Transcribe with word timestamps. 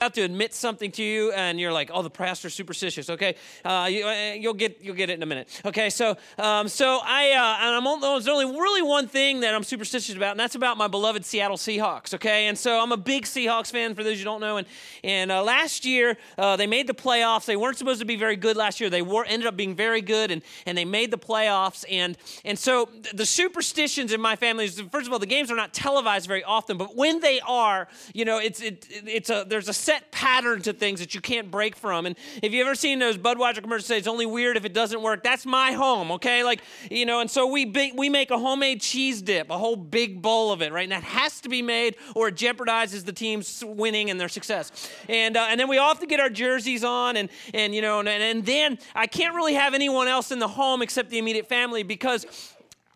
about 0.00 0.14
to 0.14 0.22
admit 0.22 0.54
something 0.54 0.90
to 0.90 1.02
you 1.02 1.30
and 1.32 1.60
you're 1.60 1.74
like 1.74 1.90
oh 1.92 2.00
the 2.00 2.08
pastor's 2.08 2.54
superstitious 2.54 3.10
okay? 3.10 3.34
Uh, 3.66 3.86
you, 3.90 4.48
will 4.48 4.54
get 4.54 4.78
you'll 4.80 4.94
get 4.94 5.10
it 5.10 5.12
in 5.12 5.22
a 5.22 5.26
minute. 5.26 5.60
Okay 5.66 5.90
so 5.90 6.16
um, 6.38 6.68
so 6.68 7.00
i 7.04 7.32
uh, 7.32 7.66
and 7.66 7.76
i'm 7.76 7.86
only, 7.86 8.08
there's 8.08 8.26
only 8.26 8.46
really 8.46 8.80
one 8.80 9.06
thing 9.06 9.40
that 9.40 9.54
i'm 9.54 9.62
superstitious 9.62 10.16
about 10.16 10.30
and 10.30 10.40
that's 10.40 10.54
about 10.54 10.78
my 10.78 10.88
beloved 10.88 11.22
seattle 11.22 11.58
seahawks 11.58 12.14
okay? 12.14 12.46
And 12.46 12.56
so 12.56 12.80
i'm 12.80 12.92
a 12.92 12.96
big 12.96 13.24
seahawks 13.24 13.70
fan 13.70 13.94
for 13.94 14.02
those 14.02 14.18
you 14.18 14.24
don't 14.24 14.40
know 14.40 14.56
and 14.56 14.66
and 15.04 15.30
uh, 15.30 15.42
last 15.42 15.84
year 15.84 16.16
uh, 16.38 16.56
they 16.56 16.66
made 16.66 16.86
the 16.86 16.94
playoffs. 16.94 17.44
They 17.44 17.56
weren't 17.56 17.76
supposed 17.76 18.00
to 18.00 18.06
be 18.06 18.16
very 18.16 18.36
good 18.36 18.56
last 18.56 18.80
year. 18.80 18.88
They 18.88 19.02
were 19.02 19.26
ended 19.26 19.48
up 19.48 19.56
being 19.56 19.74
very 19.74 20.00
good 20.00 20.30
and 20.30 20.40
and 20.64 20.78
they 20.78 20.86
made 20.86 21.10
the 21.10 21.18
playoffs 21.18 21.84
and 21.90 22.16
and 22.46 22.58
so 22.58 22.88
the 23.12 23.26
superstitions 23.26 24.14
in 24.14 24.20
my 24.22 24.34
family 24.34 24.64
is 24.64 24.80
first 24.90 25.06
of 25.06 25.12
all 25.12 25.18
the 25.18 25.26
games 25.26 25.50
are 25.50 25.56
not 25.56 25.74
televised 25.74 26.26
very 26.26 26.42
often 26.42 26.78
but 26.78 26.96
when 26.96 27.20
they 27.20 27.38
are 27.40 27.86
you 28.14 28.24
know 28.24 28.38
it's 28.38 28.62
it, 28.62 28.86
it's 28.88 29.28
a 29.28 29.44
there's 29.46 29.68
a 29.68 29.74
set 29.90 30.12
pattern 30.12 30.62
to 30.62 30.72
things 30.72 31.00
that 31.00 31.16
you 31.16 31.20
can't 31.20 31.50
break 31.50 31.74
from. 31.74 32.06
And 32.06 32.14
if 32.44 32.52
you've 32.52 32.64
ever 32.64 32.76
seen 32.76 33.00
those 33.00 33.18
Budweiser 33.18 33.60
commercials 33.60 33.86
say 33.86 33.98
it's 33.98 34.06
only 34.06 34.24
weird 34.24 34.56
if 34.56 34.64
it 34.64 34.72
doesn't 34.72 35.02
work, 35.02 35.24
that's 35.24 35.44
my 35.44 35.72
home, 35.72 36.12
okay? 36.12 36.44
Like, 36.44 36.60
you 36.88 37.04
know, 37.04 37.18
and 37.18 37.28
so 37.28 37.48
we 37.48 37.64
big, 37.64 37.98
we 37.98 38.08
make 38.08 38.30
a 38.30 38.38
homemade 38.38 38.80
cheese 38.80 39.20
dip, 39.20 39.50
a 39.50 39.58
whole 39.58 39.74
big 39.74 40.22
bowl 40.22 40.52
of 40.52 40.62
it, 40.62 40.72
right? 40.72 40.84
And 40.84 40.92
that 40.92 41.02
has 41.02 41.40
to 41.40 41.48
be 41.48 41.60
made 41.60 41.96
or 42.14 42.28
it 42.28 42.36
jeopardizes 42.36 43.04
the 43.04 43.12
team's 43.12 43.64
winning 43.66 44.10
and 44.10 44.20
their 44.20 44.28
success. 44.28 44.70
And 45.08 45.36
uh, 45.36 45.48
and 45.50 45.58
then 45.58 45.68
we 45.68 45.78
all 45.78 45.88
have 45.88 46.00
to 46.00 46.06
get 46.06 46.20
our 46.20 46.30
jerseys 46.30 46.84
on 46.84 47.16
and 47.16 47.28
and 47.52 47.74
you 47.74 47.82
know, 47.82 47.98
and, 47.98 48.08
and 48.08 48.46
then 48.46 48.78
I 48.94 49.08
can't 49.08 49.34
really 49.34 49.54
have 49.54 49.74
anyone 49.74 50.06
else 50.06 50.30
in 50.30 50.38
the 50.38 50.48
home 50.48 50.82
except 50.82 51.10
the 51.10 51.18
immediate 51.18 51.48
family 51.48 51.82
because 51.82 52.26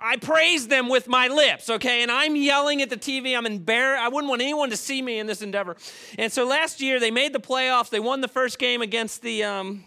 I 0.05 0.17
praise 0.17 0.69
them 0.69 0.91
with 0.91 1.09
my 1.09 1.29
lips, 1.29 1.71
okay? 1.71 2.03
And 2.03 2.11
I'm 2.11 2.37
yelling 2.37 2.83
at 2.83 2.91
the 2.91 2.97
TV. 2.97 3.35
I'm 3.35 3.47
embarrassed. 3.47 4.03
I 4.03 4.09
wouldn't 4.09 4.29
want 4.29 4.43
anyone 4.43 4.69
to 4.69 4.77
see 4.77 5.01
me 5.01 5.19
in 5.19 5.27
this 5.27 5.41
endeavor. 5.41 5.77
And 6.19 6.31
so 6.31 6.47
last 6.47 6.83
year 6.83 7.01
they 7.01 7.11
made 7.11 7.33
the 7.33 7.41
playoffs. 7.41 7.89
They 7.89 8.01
won 8.01 8.21
the 8.21 8.29
first 8.29 8.59
game 8.59 8.83
against 8.83 9.23
the 9.23 9.45
um, 9.45 9.85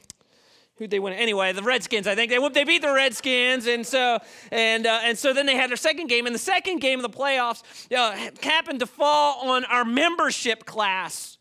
who'd 0.77 0.90
they 0.90 0.98
win? 0.98 1.13
Anyway, 1.13 1.54
the 1.54 1.62
Redskins. 1.62 2.07
I 2.07 2.15
think 2.15 2.32
they 2.32 2.49
they 2.49 2.63
beat 2.63 2.82
the 2.82 2.93
Redskins, 2.93 3.68
and 3.68 3.85
so 3.85 4.18
and 4.51 4.88
uh, 4.88 5.01
and 5.04 5.15
so 5.15 5.34
then 5.34 5.45
they 5.45 5.55
had 5.55 5.70
their 5.70 5.77
second 5.77 6.07
game. 6.07 6.26
And 6.26 6.34
the 6.34 6.40
second 6.40 6.79
game 6.79 7.04
of 7.04 7.12
the 7.12 7.15
playoffs 7.15 7.62
uh, 7.95 8.32
happened 8.41 8.79
to 8.79 8.88
fall 8.88 9.48
on 9.48 9.65
our 9.65 9.85
membership 9.85 10.65
class 10.65 11.37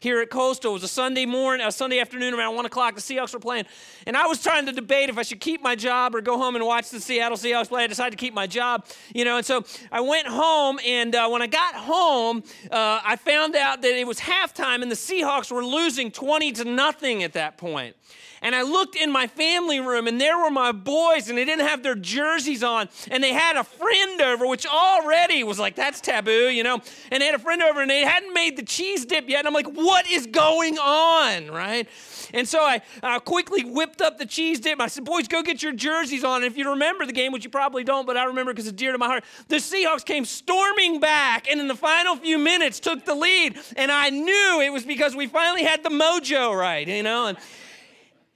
here 0.00 0.20
at 0.20 0.30
Coastal. 0.30 0.72
It 0.72 0.74
was 0.74 0.82
a 0.82 0.88
Sunday 0.88 1.26
morning, 1.26 1.66
a 1.66 1.70
Sunday 1.70 2.00
afternoon 2.00 2.34
around 2.34 2.56
one 2.56 2.66
o'clock. 2.66 2.94
The 2.94 3.00
Seahawks 3.00 3.32
were 3.34 3.38
playing, 3.40 3.66
and 4.06 4.16
I 4.16 4.26
was 4.26 4.42
trying 4.42 4.66
to 4.66 4.72
debate 4.72 5.10
if 5.10 5.18
I 5.18 5.22
should 5.22 5.40
keep 5.40 5.62
my 5.62 5.76
job 5.76 6.14
or 6.14 6.20
go 6.22 6.38
home 6.38 6.56
and 6.56 6.64
watch 6.64 6.90
the 6.90 7.00
Seattle 7.00 7.36
Seahawks 7.36 7.68
play. 7.68 7.84
I 7.84 7.86
decided 7.86 8.12
to 8.12 8.16
keep 8.16 8.34
my 8.34 8.46
job, 8.46 8.86
you 9.14 9.24
know. 9.24 9.36
And 9.36 9.46
so 9.46 9.64
I 9.92 10.00
went 10.00 10.26
home, 10.26 10.80
and 10.86 11.14
uh, 11.14 11.28
when 11.28 11.42
I 11.42 11.46
got 11.46 11.74
home, 11.74 12.42
uh, 12.70 13.00
I 13.04 13.16
found 13.16 13.54
out 13.54 13.82
that 13.82 13.98
it 13.98 14.06
was 14.06 14.18
halftime, 14.18 14.82
and 14.82 14.90
the 14.90 14.96
Seahawks 14.96 15.52
were 15.52 15.64
losing 15.64 16.10
twenty 16.10 16.50
to 16.52 16.64
nothing 16.64 17.22
at 17.22 17.34
that 17.34 17.58
point. 17.58 17.94
And 18.42 18.54
I 18.54 18.62
looked 18.62 18.96
in 18.96 19.12
my 19.12 19.26
family 19.26 19.80
room, 19.80 20.06
and 20.06 20.20
there 20.20 20.38
were 20.38 20.50
my 20.50 20.72
boys, 20.72 21.28
and 21.28 21.36
they 21.36 21.44
didn't 21.44 21.66
have 21.66 21.82
their 21.82 21.94
jerseys 21.94 22.62
on. 22.62 22.88
And 23.10 23.22
they 23.22 23.32
had 23.32 23.56
a 23.56 23.64
friend 23.64 24.20
over, 24.20 24.46
which 24.46 24.66
already 24.66 25.44
was 25.44 25.58
like, 25.58 25.74
that's 25.74 26.00
taboo, 26.00 26.48
you 26.48 26.62
know? 26.62 26.80
And 27.10 27.20
they 27.20 27.26
had 27.26 27.34
a 27.34 27.38
friend 27.38 27.62
over, 27.62 27.82
and 27.82 27.90
they 27.90 28.00
hadn't 28.00 28.32
made 28.32 28.56
the 28.56 28.62
cheese 28.62 29.04
dip 29.04 29.28
yet. 29.28 29.40
And 29.40 29.48
I'm 29.48 29.54
like, 29.54 29.66
what 29.66 30.10
is 30.10 30.26
going 30.26 30.78
on, 30.78 31.48
right? 31.50 31.86
And 32.32 32.48
so 32.48 32.60
I 32.60 32.80
uh, 33.02 33.18
quickly 33.20 33.64
whipped 33.64 34.00
up 34.00 34.18
the 34.18 34.26
cheese 34.26 34.60
dip. 34.60 34.80
I 34.80 34.86
said, 34.86 35.04
boys, 35.04 35.28
go 35.28 35.42
get 35.42 35.62
your 35.62 35.72
jerseys 35.72 36.24
on. 36.24 36.42
And 36.42 36.50
if 36.50 36.56
you 36.56 36.70
remember 36.70 37.04
the 37.04 37.12
game, 37.12 37.32
which 37.32 37.44
you 37.44 37.50
probably 37.50 37.84
don't, 37.84 38.06
but 38.06 38.16
I 38.16 38.24
remember 38.24 38.52
because 38.52 38.66
it's 38.66 38.76
dear 38.76 38.92
to 38.92 38.98
my 38.98 39.06
heart, 39.06 39.24
the 39.48 39.56
Seahawks 39.56 40.04
came 40.04 40.24
storming 40.24 41.00
back 41.00 41.50
and 41.50 41.60
in 41.60 41.68
the 41.68 41.74
final 41.74 42.16
few 42.16 42.38
minutes 42.38 42.80
took 42.80 43.04
the 43.04 43.14
lead. 43.14 43.58
And 43.76 43.90
I 43.90 44.10
knew 44.10 44.60
it 44.62 44.72
was 44.72 44.84
because 44.84 45.14
we 45.14 45.26
finally 45.26 45.64
had 45.64 45.82
the 45.82 45.90
mojo 45.90 46.56
right, 46.56 46.86
you 46.86 47.02
know? 47.02 47.26
And, 47.26 47.38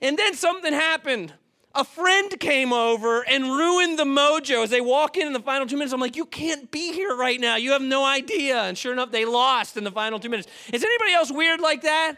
and 0.00 0.18
then 0.18 0.34
something 0.34 0.72
happened. 0.72 1.32
A 1.76 1.84
friend 1.84 2.38
came 2.38 2.72
over 2.72 3.22
and 3.28 3.44
ruined 3.44 3.98
the 3.98 4.04
mojo 4.04 4.62
as 4.62 4.70
they 4.70 4.80
walk 4.80 5.16
in 5.16 5.26
in 5.26 5.32
the 5.32 5.40
final 5.40 5.66
two 5.66 5.76
minutes. 5.76 5.92
I'm 5.92 6.00
like, 6.00 6.14
you 6.14 6.24
can't 6.24 6.70
be 6.70 6.92
here 6.92 7.16
right 7.16 7.40
now. 7.40 7.56
You 7.56 7.72
have 7.72 7.82
no 7.82 8.04
idea. 8.04 8.62
And 8.62 8.78
sure 8.78 8.92
enough, 8.92 9.10
they 9.10 9.24
lost 9.24 9.76
in 9.76 9.82
the 9.82 9.90
final 9.90 10.20
two 10.20 10.28
minutes. 10.28 10.46
Is 10.72 10.84
anybody 10.84 11.12
else 11.14 11.32
weird 11.32 11.60
like 11.60 11.82
that? 11.82 12.14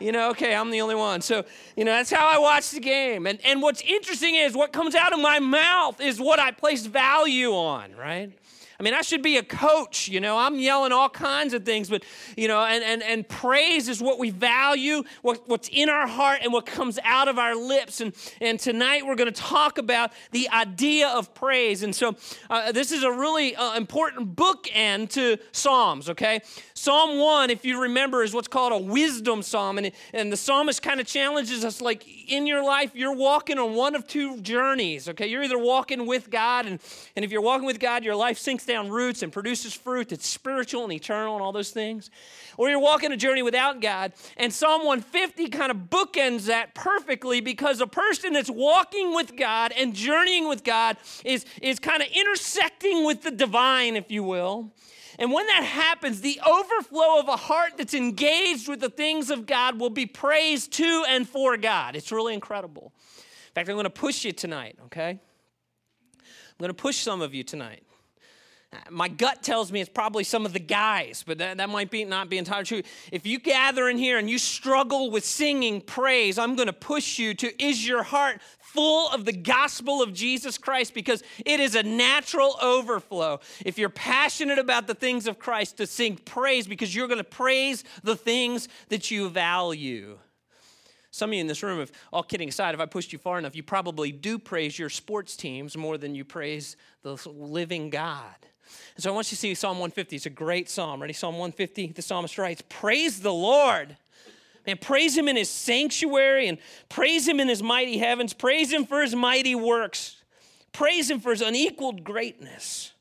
You 0.00 0.12
know, 0.12 0.30
okay, 0.30 0.54
I'm 0.54 0.70
the 0.70 0.80
only 0.80 0.96
one. 0.96 1.20
So, 1.20 1.44
you 1.76 1.84
know, 1.84 1.92
that's 1.92 2.10
how 2.10 2.26
I 2.26 2.38
watch 2.38 2.70
the 2.70 2.80
game. 2.80 3.26
And, 3.26 3.38
and 3.44 3.62
what's 3.62 3.80
interesting 3.82 4.34
is 4.34 4.54
what 4.54 4.72
comes 4.72 4.94
out 4.94 5.12
of 5.12 5.20
my 5.20 5.38
mouth 5.38 6.00
is 6.00 6.20
what 6.20 6.38
I 6.38 6.50
place 6.50 6.84
value 6.84 7.52
on, 7.52 7.94
right? 7.94 8.32
I 8.78 8.82
mean, 8.82 8.94
I 8.94 9.02
should 9.02 9.22
be 9.22 9.36
a 9.38 9.42
coach, 9.42 10.08
you 10.08 10.20
know. 10.20 10.36
I'm 10.36 10.58
yelling 10.58 10.92
all 10.92 11.08
kinds 11.08 11.54
of 11.54 11.64
things, 11.64 11.88
but, 11.88 12.04
you 12.36 12.46
know, 12.48 12.62
and, 12.62 12.84
and, 12.84 13.02
and 13.02 13.26
praise 13.28 13.88
is 13.88 14.02
what 14.02 14.18
we 14.18 14.30
value, 14.30 15.02
what, 15.22 15.48
what's 15.48 15.68
in 15.72 15.88
our 15.88 16.06
heart, 16.06 16.40
and 16.42 16.52
what 16.52 16.66
comes 16.66 16.98
out 17.04 17.28
of 17.28 17.38
our 17.38 17.56
lips. 17.56 18.00
And, 18.00 18.14
and 18.40 18.60
tonight 18.60 19.06
we're 19.06 19.16
going 19.16 19.32
to 19.32 19.40
talk 19.40 19.78
about 19.78 20.12
the 20.32 20.48
idea 20.50 21.08
of 21.08 21.32
praise. 21.34 21.82
And 21.82 21.94
so 21.94 22.16
uh, 22.50 22.72
this 22.72 22.92
is 22.92 23.02
a 23.02 23.10
really 23.10 23.56
uh, 23.56 23.76
important 23.76 24.36
bookend 24.36 25.10
to 25.10 25.38
Psalms, 25.52 26.10
okay? 26.10 26.40
Psalm 26.86 27.18
1, 27.18 27.50
if 27.50 27.64
you 27.64 27.82
remember, 27.82 28.22
is 28.22 28.32
what's 28.32 28.46
called 28.46 28.72
a 28.72 28.78
wisdom 28.78 29.42
psalm. 29.42 29.76
And, 29.76 29.90
and 30.12 30.32
the 30.32 30.36
psalmist 30.36 30.82
kind 30.82 31.00
of 31.00 31.06
challenges 31.08 31.64
us 31.64 31.80
like 31.80 32.06
in 32.30 32.46
your 32.46 32.62
life, 32.62 32.92
you're 32.94 33.12
walking 33.12 33.58
on 33.58 33.74
one 33.74 33.96
of 33.96 34.06
two 34.06 34.40
journeys, 34.40 35.08
okay? 35.08 35.26
You're 35.26 35.42
either 35.42 35.58
walking 35.58 36.06
with 36.06 36.30
God, 36.30 36.64
and, 36.64 36.78
and 37.16 37.24
if 37.24 37.32
you're 37.32 37.40
walking 37.40 37.66
with 37.66 37.80
God, 37.80 38.04
your 38.04 38.14
life 38.14 38.38
sinks 38.38 38.64
down 38.64 38.88
roots 38.88 39.24
and 39.24 39.32
produces 39.32 39.74
fruit 39.74 40.10
that's 40.10 40.28
spiritual 40.28 40.84
and 40.84 40.92
eternal 40.92 41.34
and 41.34 41.42
all 41.42 41.50
those 41.50 41.72
things. 41.72 42.08
Or 42.56 42.70
you're 42.70 42.78
walking 42.78 43.10
a 43.10 43.16
journey 43.16 43.42
without 43.42 43.80
God. 43.80 44.12
And 44.36 44.52
Psalm 44.52 44.86
150 44.86 45.48
kind 45.48 45.72
of 45.72 45.90
bookends 45.90 46.46
that 46.46 46.76
perfectly 46.76 47.40
because 47.40 47.80
a 47.80 47.88
person 47.88 48.32
that's 48.32 48.48
walking 48.48 49.12
with 49.12 49.36
God 49.36 49.72
and 49.76 49.92
journeying 49.92 50.48
with 50.48 50.62
God 50.62 50.98
is, 51.24 51.46
is 51.60 51.80
kind 51.80 52.00
of 52.00 52.06
intersecting 52.14 53.04
with 53.04 53.22
the 53.22 53.32
divine, 53.32 53.96
if 53.96 54.08
you 54.08 54.22
will. 54.22 54.70
And 55.18 55.32
when 55.32 55.46
that 55.46 55.64
happens, 55.64 56.20
the 56.20 56.40
overflow 56.46 57.18
of 57.18 57.28
a 57.28 57.36
heart 57.36 57.72
that's 57.78 57.94
engaged 57.94 58.68
with 58.68 58.80
the 58.80 58.90
things 58.90 59.30
of 59.30 59.46
God 59.46 59.80
will 59.80 59.90
be 59.90 60.06
praised 60.06 60.72
to 60.74 61.04
and 61.08 61.28
for 61.28 61.56
God. 61.56 61.96
It's 61.96 62.12
really 62.12 62.34
incredible. 62.34 62.92
In 63.16 63.52
fact, 63.54 63.68
I'm 63.68 63.76
going 63.76 63.84
to 63.84 63.90
push 63.90 64.24
you 64.24 64.32
tonight, 64.32 64.76
okay? 64.86 65.10
I'm 66.18 66.58
going 66.58 66.68
to 66.68 66.74
push 66.74 66.96
some 66.96 67.22
of 67.22 67.34
you 67.34 67.42
tonight. 67.42 67.82
My 68.90 69.08
gut 69.08 69.42
tells 69.42 69.72
me 69.72 69.80
it's 69.80 69.88
probably 69.88 70.24
some 70.24 70.44
of 70.44 70.52
the 70.52 70.60
guys, 70.60 71.24
but 71.26 71.38
that, 71.38 71.56
that 71.58 71.68
might 71.70 71.90
be 71.90 72.04
not 72.04 72.28
be 72.28 72.36
entirely 72.36 72.64
true. 72.64 72.82
If 73.12 73.26
you 73.26 73.38
gather 73.38 73.88
in 73.88 73.96
here 73.96 74.18
and 74.18 74.28
you 74.28 74.38
struggle 74.38 75.10
with 75.10 75.24
singing 75.24 75.80
praise, 75.80 76.36
I'm 76.36 76.56
going 76.56 76.66
to 76.66 76.72
push 76.72 77.18
you 77.18 77.32
to 77.34 77.62
is 77.62 77.86
your 77.86 78.02
heart 78.02 78.40
full 78.76 79.08
of 79.08 79.24
the 79.24 79.32
gospel 79.32 80.02
of 80.02 80.12
Jesus 80.12 80.58
Christ 80.58 80.92
because 80.92 81.22
it 81.46 81.60
is 81.60 81.74
a 81.74 81.82
natural 81.82 82.58
overflow. 82.62 83.40
If 83.64 83.78
you're 83.78 83.88
passionate 83.88 84.58
about 84.58 84.86
the 84.86 84.94
things 84.94 85.26
of 85.26 85.38
Christ, 85.38 85.78
to 85.78 85.86
sing 85.86 86.16
praise 86.16 86.66
because 86.66 86.94
you're 86.94 87.08
going 87.08 87.16
to 87.16 87.24
praise 87.24 87.84
the 88.04 88.14
things 88.14 88.68
that 88.90 89.10
you 89.10 89.30
value. 89.30 90.18
Some 91.10 91.30
of 91.30 91.34
you 91.34 91.40
in 91.40 91.46
this 91.46 91.62
room, 91.62 91.80
if 91.80 91.90
all 92.12 92.22
kidding 92.22 92.50
aside, 92.50 92.74
if 92.74 92.80
I 92.80 92.84
pushed 92.84 93.14
you 93.14 93.18
far 93.18 93.38
enough, 93.38 93.56
you 93.56 93.62
probably 93.62 94.12
do 94.12 94.38
praise 94.38 94.78
your 94.78 94.90
sports 94.90 95.34
teams 95.34 95.74
more 95.74 95.96
than 95.96 96.14
you 96.14 96.26
praise 96.26 96.76
the 97.02 97.16
living 97.26 97.88
God. 97.88 98.36
And 98.94 99.02
so 99.02 99.10
I 99.10 99.14
want 99.14 99.28
you 99.28 99.36
to 99.36 99.40
see 99.40 99.54
Psalm 99.54 99.78
150. 99.78 100.16
It's 100.16 100.26
a 100.26 100.30
great 100.30 100.68
psalm. 100.68 101.00
Ready? 101.00 101.14
Psalm 101.14 101.36
150, 101.36 101.92
the 101.92 102.02
psalmist 102.02 102.36
writes, 102.36 102.62
Praise 102.68 103.20
the 103.20 103.32
Lord. 103.32 103.96
Man, 104.66 104.78
praise 104.78 105.16
him 105.16 105.28
in 105.28 105.36
his 105.36 105.50
sanctuary 105.50 106.48
and 106.48 106.58
praise 106.88 107.26
him 107.26 107.40
in 107.40 107.48
his 107.48 107.62
mighty 107.62 107.98
heavens. 107.98 108.32
Praise 108.32 108.72
him 108.72 108.84
for 108.84 109.02
his 109.02 109.14
mighty 109.14 109.54
works. 109.54 110.22
Praise 110.72 111.10
him 111.10 111.20
for 111.20 111.30
his 111.30 111.40
unequaled 111.40 112.04
greatness. 112.04 112.92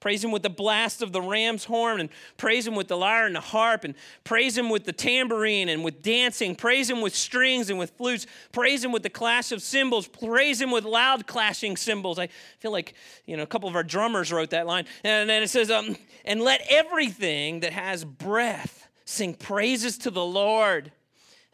Praise 0.00 0.22
him 0.22 0.32
with 0.32 0.42
the 0.42 0.50
blast 0.50 1.00
of 1.00 1.12
the 1.12 1.22
ram's 1.22 1.64
horn, 1.64 1.98
and 1.98 2.10
praise 2.36 2.66
him 2.66 2.74
with 2.74 2.88
the 2.88 2.96
lyre 2.96 3.24
and 3.24 3.34
the 3.34 3.40
harp, 3.40 3.84
and 3.84 3.94
praise 4.22 4.54
him 4.58 4.68
with 4.68 4.84
the 4.84 4.92
tambourine 4.92 5.70
and 5.70 5.82
with 5.82 6.02
dancing. 6.02 6.54
Praise 6.54 6.90
him 6.90 7.00
with 7.00 7.14
strings 7.14 7.70
and 7.70 7.78
with 7.78 7.90
flutes. 7.92 8.26
Praise 8.52 8.84
him 8.84 8.92
with 8.92 9.02
the 9.02 9.08
clash 9.08 9.50
of 9.50 9.62
cymbals. 9.62 10.06
Praise 10.06 10.60
him 10.60 10.70
with 10.70 10.84
loud 10.84 11.26
clashing 11.26 11.74
cymbals. 11.74 12.18
I 12.18 12.26
feel 12.58 12.70
like 12.70 12.92
you 13.24 13.38
know 13.38 13.44
a 13.44 13.46
couple 13.46 13.66
of 13.66 13.74
our 13.74 13.82
drummers 13.82 14.30
wrote 14.30 14.50
that 14.50 14.66
line. 14.66 14.84
And 15.04 15.30
then 15.30 15.42
it 15.42 15.48
says, 15.48 15.70
um, 15.70 15.96
"And 16.26 16.42
let 16.42 16.60
everything 16.68 17.60
that 17.60 17.72
has 17.72 18.04
breath 18.04 18.88
sing 19.06 19.32
praises 19.32 19.96
to 19.96 20.10
the 20.10 20.24
Lord." 20.24 20.92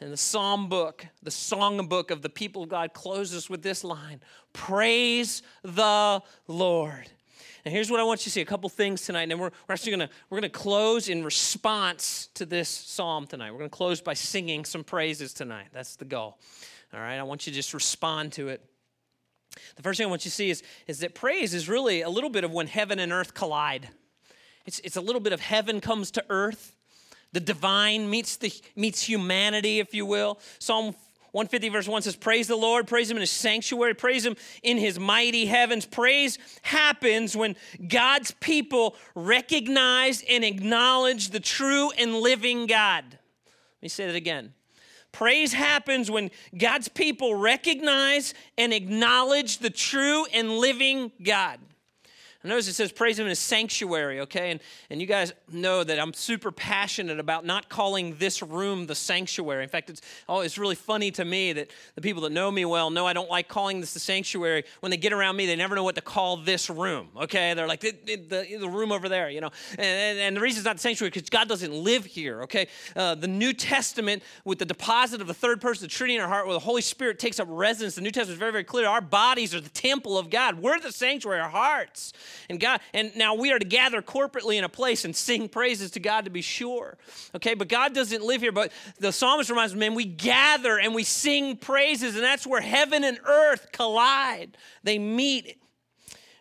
And 0.01 0.11
the 0.11 0.17
psalm 0.17 0.71
book, 0.71 1.07
the 1.23 1.31
song 1.31 1.87
book 1.87 2.11
of 2.11 2.23
the 2.23 2.31
people 2.31 2.63
of 2.63 2.71
God 2.71 2.95
closes 2.95 3.51
with 3.51 3.63
this 3.63 3.85
line 3.85 4.21
Praise 4.53 5.43
the 5.63 6.23
Lord. 6.49 7.11
And 7.65 7.75
here's 7.75 7.91
what 7.91 8.01
I 8.01 8.05
want 8.05 8.21
you 8.21 8.25
to 8.25 8.31
see 8.31 8.41
a 8.41 8.47
couple 8.47 8.71
things 8.71 9.03
tonight. 9.03 9.31
And 9.31 9.39
we're, 9.39 9.51
we're 9.69 9.73
actually 9.75 9.97
going 9.97 10.09
to 10.09 10.15
we're 10.31 10.41
going 10.41 10.51
to 10.51 10.59
close 10.59 11.11
in 11.11 11.23
response 11.23 12.29
to 12.35 12.47
this 12.47 12.71
psalm 12.71 13.27
tonight. 13.27 13.51
We're 13.51 13.59
going 13.59 13.71
to 13.71 13.77
close 13.77 14.01
by 14.01 14.15
singing 14.15 14.65
some 14.65 14.83
praises 14.83 15.35
tonight. 15.35 15.69
That's 15.73 15.97
the 15.97 16.07
goal. 16.07 16.39
All 16.95 17.01
right, 17.01 17.19
I 17.19 17.23
want 17.23 17.47
you 17.47 17.53
to 17.53 17.57
just 17.57 17.75
respond 17.75 18.33
to 18.33 18.49
it. 18.49 18.65
The 19.77 19.83
first 19.83 19.99
thing 19.99 20.07
I 20.07 20.11
want 20.11 20.25
you 20.25 20.31
to 20.31 20.35
see 20.35 20.49
is, 20.49 20.63
is 20.87 21.01
that 21.01 21.15
praise 21.15 21.53
is 21.53 21.69
really 21.69 22.01
a 22.01 22.09
little 22.09 22.31
bit 22.31 22.45
of 22.45 22.53
when 22.53 22.67
heaven 22.67 22.99
and 22.99 23.13
earth 23.13 23.35
collide. 23.35 23.89
It's, 24.65 24.81
it's 24.81 24.97
a 24.97 25.01
little 25.01 25.21
bit 25.21 25.33
of 25.33 25.41
heaven 25.41 25.81
comes 25.81 26.11
to 26.13 26.25
earth 26.31 26.77
The 27.33 27.41
divine 27.41 28.11
meets, 28.11 28.37
the, 28.37 28.53
meets 28.75 29.03
humanity, 29.03 29.79
if 29.79 29.95
you 29.95 30.05
will. 30.05 30.39
Psalm 30.59 30.95
150 31.33 31.69
verse 31.69 31.87
1 31.87 32.03
says, 32.03 32.17
Praise 32.17 32.49
the 32.49 32.57
Lord, 32.57 32.89
praise 32.89 33.09
him 33.09 33.17
in 33.17 33.21
his 33.21 33.31
sanctuary, 33.31 33.95
praise 33.95 34.27
him 34.27 34.37
in 34.63 34.79
his 34.79 34.99
mighty 34.99 35.47
heavens. 35.47 35.87
Praise 35.87 36.39
happens 36.63 37.37
when 37.37 37.55
God's 37.87 38.33
people 38.33 38.97
recognize 39.15 40.25
and 40.29 40.45
acknowledge 40.45 41.31
the 41.31 41.39
true 41.39 41.93
and 41.93 42.17
living 42.17 42.67
God. 42.67 43.05
Let 43.05 43.83
me 43.83 43.89
say 43.89 44.07
that 44.07 44.17
again. 44.17 44.55
Praise 45.13 45.53
happens 45.53 46.11
when 46.11 46.31
God's 46.57 46.89
people 46.89 47.35
recognize 47.37 48.35
and 48.59 48.73
acknowledge 48.73 49.59
the 49.59 49.71
true 49.71 50.25
and 50.33 50.59
living 50.59 51.13
God. 51.23 51.59
Notice 52.43 52.69
it 52.69 52.73
says 52.73 52.91
praise 52.91 53.19
him 53.19 53.27
in 53.27 53.31
his 53.31 53.39
sanctuary, 53.39 54.21
okay? 54.21 54.51
And, 54.51 54.61
and 54.89 54.99
you 54.99 55.07
guys 55.07 55.35
know 55.53 55.85
that 55.85 56.01
I'm 56.01 56.15
super 56.15 56.51
passionate 56.51 57.21
about 57.21 57.45
not 57.45 57.69
calling 57.69 58.17
this 58.17 58.43
room 58.43 58.87
the 58.87 58.95
sanctuary. 58.95 59.63
In 59.63 59.69
fact, 59.69 59.91
it's, 59.91 60.01
oh, 60.27 60.41
it's 60.41 60.57
really 60.57 60.75
funny 60.75 61.11
to 61.13 61.25
me 61.27 61.53
that 61.53 61.71
the 61.97 62.01
people 62.01 62.23
that 62.23 62.33
know 62.33 62.51
me 62.51 62.65
well 62.65 62.89
know 62.89 63.07
I 63.07 63.13
don't 63.13 63.29
like 63.29 63.49
calling 63.49 63.81
this 63.81 63.93
the 63.93 64.01
sanctuary. 64.01 64.65
When 64.81 64.89
they 64.89 64.97
get 64.97 65.13
around 65.13 65.37
me, 65.37 65.45
they 65.45 65.55
never 65.55 65.75
know 65.75 65.85
what 65.85 65.97
to 65.97 66.01
call 66.01 66.39
this 66.39 66.71
room, 66.71 67.09
okay? 67.15 67.53
They're 67.53 67.69
like, 67.69 67.81
the, 67.81 67.93
the, 67.93 68.57
the 68.59 68.69
room 68.69 68.91
over 68.91 69.11
there, 69.11 69.29
you 69.29 69.43
know? 69.43 69.51
And, 69.73 69.81
and, 69.81 70.19
and, 70.19 70.37
the 70.37 70.41
reason 70.41 70.61
it's 70.61 70.65
not 70.65 70.77
the 70.77 70.83
sanctuary 70.83 71.11
because 71.11 71.29
God 71.29 71.47
doesn't 71.47 71.75
live 71.75 72.07
here, 72.07 72.43
okay? 72.45 72.69
Uh, 72.97 73.17
the 73.17 73.29
New 73.29 73.53
Testament, 73.53 74.23
with 74.47 74.59
the 74.59 74.65
deposit 74.65 75.21
of 75.21 75.27
the 75.27 75.35
third 75.35 75.61
person, 75.61 75.85
the 75.85 75.89
Trinity 75.89 76.17
in 76.17 76.23
our 76.23 76.29
heart, 76.29 76.47
where 76.47 76.55
the 76.55 76.61
Holy 76.61 76.83
Spirit 76.83 77.19
takes 77.19 77.39
up 77.39 77.49
residence, 77.51 77.97
the 77.97 78.01
New 78.01 78.11
Testament 78.11 78.37
is 78.37 78.39
very, 78.39 78.53
very 78.53 78.65
clear. 78.65 78.89
Our 78.89 79.03
bodies 79.03 79.55
are 79.55 79.61
the 79.61 79.69
temple 79.69 80.17
of 80.17 80.31
God. 80.31 80.63
We're 80.63 80.81
the 80.81 80.93
sanctuary, 80.93 81.41
our 81.41 81.51
hearts. 81.51 82.15
And 82.49 82.61
God, 82.61 82.81
and 82.93 83.15
now 83.17 83.35
we 83.35 83.53
are 83.53 83.59
to 83.59 83.65
gather 83.65 84.03
corporately 84.03 84.57
in 84.57 84.65
a 84.65 84.69
place 84.69 85.05
and 85.05 85.15
sing 85.15 85.49
praises 85.49 85.91
to 85.93 86.01
God 86.01 86.25
to 86.25 86.31
be 86.31 86.43
sure. 86.43 86.99
Okay, 87.35 87.55
but 87.55 87.69
God 87.69 87.95
doesn't 87.95 88.23
live 88.23 88.41
here. 88.41 88.53
But 88.53 88.73
the 88.99 89.13
psalmist 89.13 89.51
reminds 89.51 89.75
me, 89.75 89.81
man, 89.81 89.95
we 89.95 90.05
gather 90.05 90.79
and 90.79 90.95
we 90.95 91.05
sing 91.05 91.57
praises, 91.57 92.15
and 92.15 92.25
that's 92.25 92.47
where 92.47 92.61
heaven 92.61 93.05
and 93.05 93.19
earth 93.25 93.73
collide. 93.73 94.57
They 94.83 94.99
meet 94.99 95.59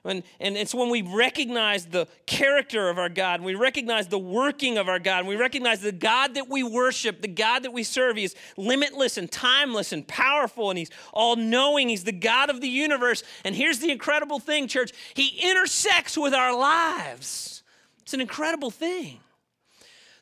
and, 0.05 0.23
and 0.39 0.55
it's 0.55 0.73
when 0.73 0.89
we 0.89 1.01
recognize 1.01 1.85
the 1.85 2.07
character 2.25 2.89
of 2.89 2.97
our 2.97 3.09
God, 3.09 3.41
we 3.41 3.55
recognize 3.55 4.07
the 4.07 4.19
working 4.19 4.77
of 4.77 4.87
our 4.87 4.99
God, 4.99 5.19
and 5.19 5.27
we 5.27 5.35
recognize 5.35 5.81
the 5.81 5.91
God 5.91 6.35
that 6.35 6.49
we 6.49 6.63
worship, 6.63 7.21
the 7.21 7.27
God 7.27 7.63
that 7.63 7.73
we 7.73 7.83
serve. 7.83 8.17
He 8.17 8.23
is 8.23 8.35
limitless 8.57 9.17
and 9.17 9.29
timeless 9.31 9.91
and 9.91 10.07
powerful, 10.07 10.69
and 10.69 10.79
He's 10.79 10.91
all 11.13 11.35
knowing. 11.35 11.89
He's 11.89 12.05
the 12.05 12.11
God 12.11 12.49
of 12.49 12.61
the 12.61 12.69
universe. 12.69 13.23
And 13.43 13.55
here's 13.55 13.79
the 13.79 13.91
incredible 13.91 14.39
thing, 14.39 14.67
church 14.67 14.91
He 15.13 15.39
intersects 15.43 16.17
with 16.17 16.33
our 16.33 16.57
lives. 16.57 17.63
It's 18.01 18.13
an 18.13 18.21
incredible 18.21 18.71
thing. 18.71 19.19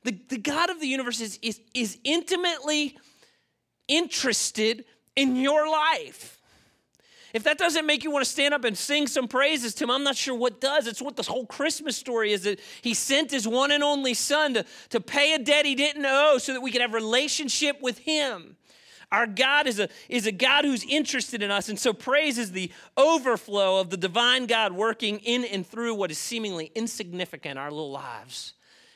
The, 0.04 0.18
the 0.30 0.38
God 0.38 0.70
of 0.70 0.80
the 0.80 0.88
universe 0.88 1.22
is, 1.22 1.38
is, 1.42 1.60
is 1.74 1.98
intimately 2.04 2.98
interested 3.88 4.86
in 5.16 5.36
your 5.36 5.70
life. 5.70 6.37
If 7.38 7.44
that 7.44 7.60
doesn't 7.60 7.86
make 7.86 8.04
you 8.04 8.10
want 8.10 8.26
to 8.26 8.32
stand 8.32 8.56
up 8.56 8.64
and 8.64 8.76
sing 8.76 9.06
some 9.06 9.28
praises 9.28 9.76
to 9.76 9.84
him, 9.84 9.92
I'm 9.92 10.04
not 10.04 10.18
sure 10.18 10.34
what 10.34 10.60
does. 10.60 10.88
It's 10.88 11.04
what 11.04 11.16
this 11.16 11.28
whole 11.28 11.46
Christmas 11.46 11.96
story 11.96 12.32
is 12.32 12.42
that 12.46 12.60
he 12.82 12.96
sent 12.96 13.30
his 13.30 13.48
one 13.48 13.72
and 13.72 13.84
only 13.84 14.16
son 14.16 14.56
to, 14.56 14.66
to 14.90 15.00
pay 15.00 15.36
a 15.36 15.38
debt 15.38 15.64
he 15.64 15.76
didn't 15.76 16.04
owe 16.04 16.40
so 16.40 16.52
that 16.52 16.62
we 16.62 16.72
could 16.72 16.82
have 16.82 16.94
relationship 16.96 17.80
with 17.80 18.00
him. 18.00 18.58
Our 19.12 19.28
God 19.28 19.68
is 19.68 19.80
a, 19.80 19.88
is 20.10 20.26
a 20.26 20.32
God 20.32 20.66
who's 20.66 20.84
interested 20.84 21.44
in 21.44 21.52
us. 21.52 21.70
And 21.70 21.78
so 21.78 21.94
praise 21.94 22.40
is 22.40 22.54
the 22.54 22.72
overflow 22.98 23.80
of 23.80 23.92
the 23.92 23.98
divine 23.98 24.48
God 24.48 24.72
working 24.72 25.20
in 25.20 25.46
and 25.46 25.64
through 25.64 25.94
what 25.94 26.10
is 26.10 26.18
seemingly 26.18 26.72
insignificant, 26.74 27.60
our 27.60 27.70
little 27.70 27.92
lives. 27.92 28.56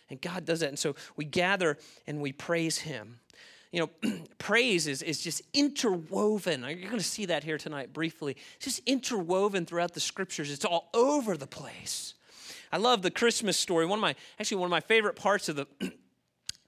And 0.10 0.20
God 0.20 0.46
does 0.46 0.62
that. 0.62 0.70
And 0.70 0.80
so 0.80 0.96
we 1.16 1.26
gather 1.26 1.78
and 2.08 2.20
we 2.20 2.32
praise 2.32 2.80
him 2.80 3.21
you 3.72 3.80
know, 3.80 4.12
praise 4.38 4.88
is, 4.88 5.02
is 5.02 5.22
just 5.22 5.42
interwoven. 5.54 6.62
You're 6.62 6.76
going 6.76 6.98
to 6.98 7.04
see 7.04 7.26
that 7.26 7.44
here 7.44 7.58
tonight 7.58 7.94
briefly. 7.94 8.36
It's 8.58 8.66
just 8.66 8.82
interwoven 8.86 9.66
throughout 9.66 9.94
the 9.94 10.00
scriptures, 10.00 10.52
it's 10.52 10.66
all 10.66 10.90
over 10.94 11.38
the 11.38 11.48
place. 11.48 12.16
I 12.74 12.78
love 12.78 13.02
the 13.02 13.12
Christmas 13.12 13.58
story. 13.58 13.86
One 13.86 14.00
of 14.00 14.02
my, 14.02 14.16
actually, 14.40 14.58
one 14.58 14.68
of 14.68 14.72
my 14.72 14.80
favorite 14.80 15.16
parts 15.16 15.50
of 15.50 15.58
the 15.58 15.68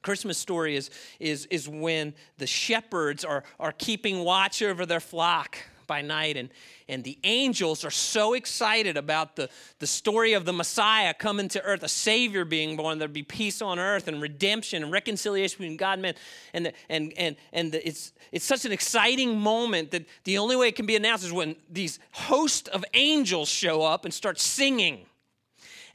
Christmas 0.02 0.38
story 0.38 0.76
is, 0.76 0.90
is, 1.20 1.46
is 1.46 1.70
when 1.70 2.14
the 2.38 2.48
shepherds 2.48 3.24
are, 3.24 3.44
are 3.58 3.72
keeping 3.72 4.20
watch 4.20 4.62
over 4.62 4.86
their 4.86 5.00
flock 5.00 5.58
by 5.88 6.02
night. 6.02 6.38
And, 6.38 6.50
and 6.88 7.04
the 7.04 7.18
angels 7.24 7.84
are 7.86 7.92
so 7.92 8.34
excited 8.34 8.98
about 8.98 9.36
the, 9.36 9.50
the 9.80 9.88
story 9.88 10.34
of 10.34 10.46
the 10.46 10.54
Messiah 10.54 11.14
coming 11.14 11.48
to 11.50 11.62
earth, 11.64 11.84
a 11.84 11.88
Savior 11.88 12.46
being 12.46 12.76
born. 12.78 13.00
There'd 13.00 13.14
be 13.14 13.24
peace 13.24 13.62
on 13.62 13.80
earth 13.80 14.08
and 14.08 14.22
redemption 14.22 14.84
and 14.84 14.92
reconciliation 14.92 15.58
between 15.58 15.78
God 15.78 15.94
and 15.94 16.02
man. 16.02 16.16
And, 16.54 16.66
the, 16.66 16.74
and, 16.90 17.14
and, 17.18 17.36
and 17.52 17.72
the, 17.72 17.88
it's, 17.88 18.14
it's 18.32 18.46
such 18.46 18.66
an 18.66 18.72
exciting 18.72 19.40
moment 19.40 19.92
that 19.92 20.06
the 20.24 20.38
only 20.38 20.56
way 20.56 20.68
it 20.68 20.76
can 20.76 20.86
be 20.86 20.96
announced 20.96 21.24
is 21.24 21.34
when 21.34 21.56
these 21.70 22.00
host 22.12 22.68
of 22.70 22.84
angels 22.94 23.50
show 23.50 23.82
up 23.82 24.06
and 24.06 24.14
start 24.14 24.40
singing. 24.40 25.06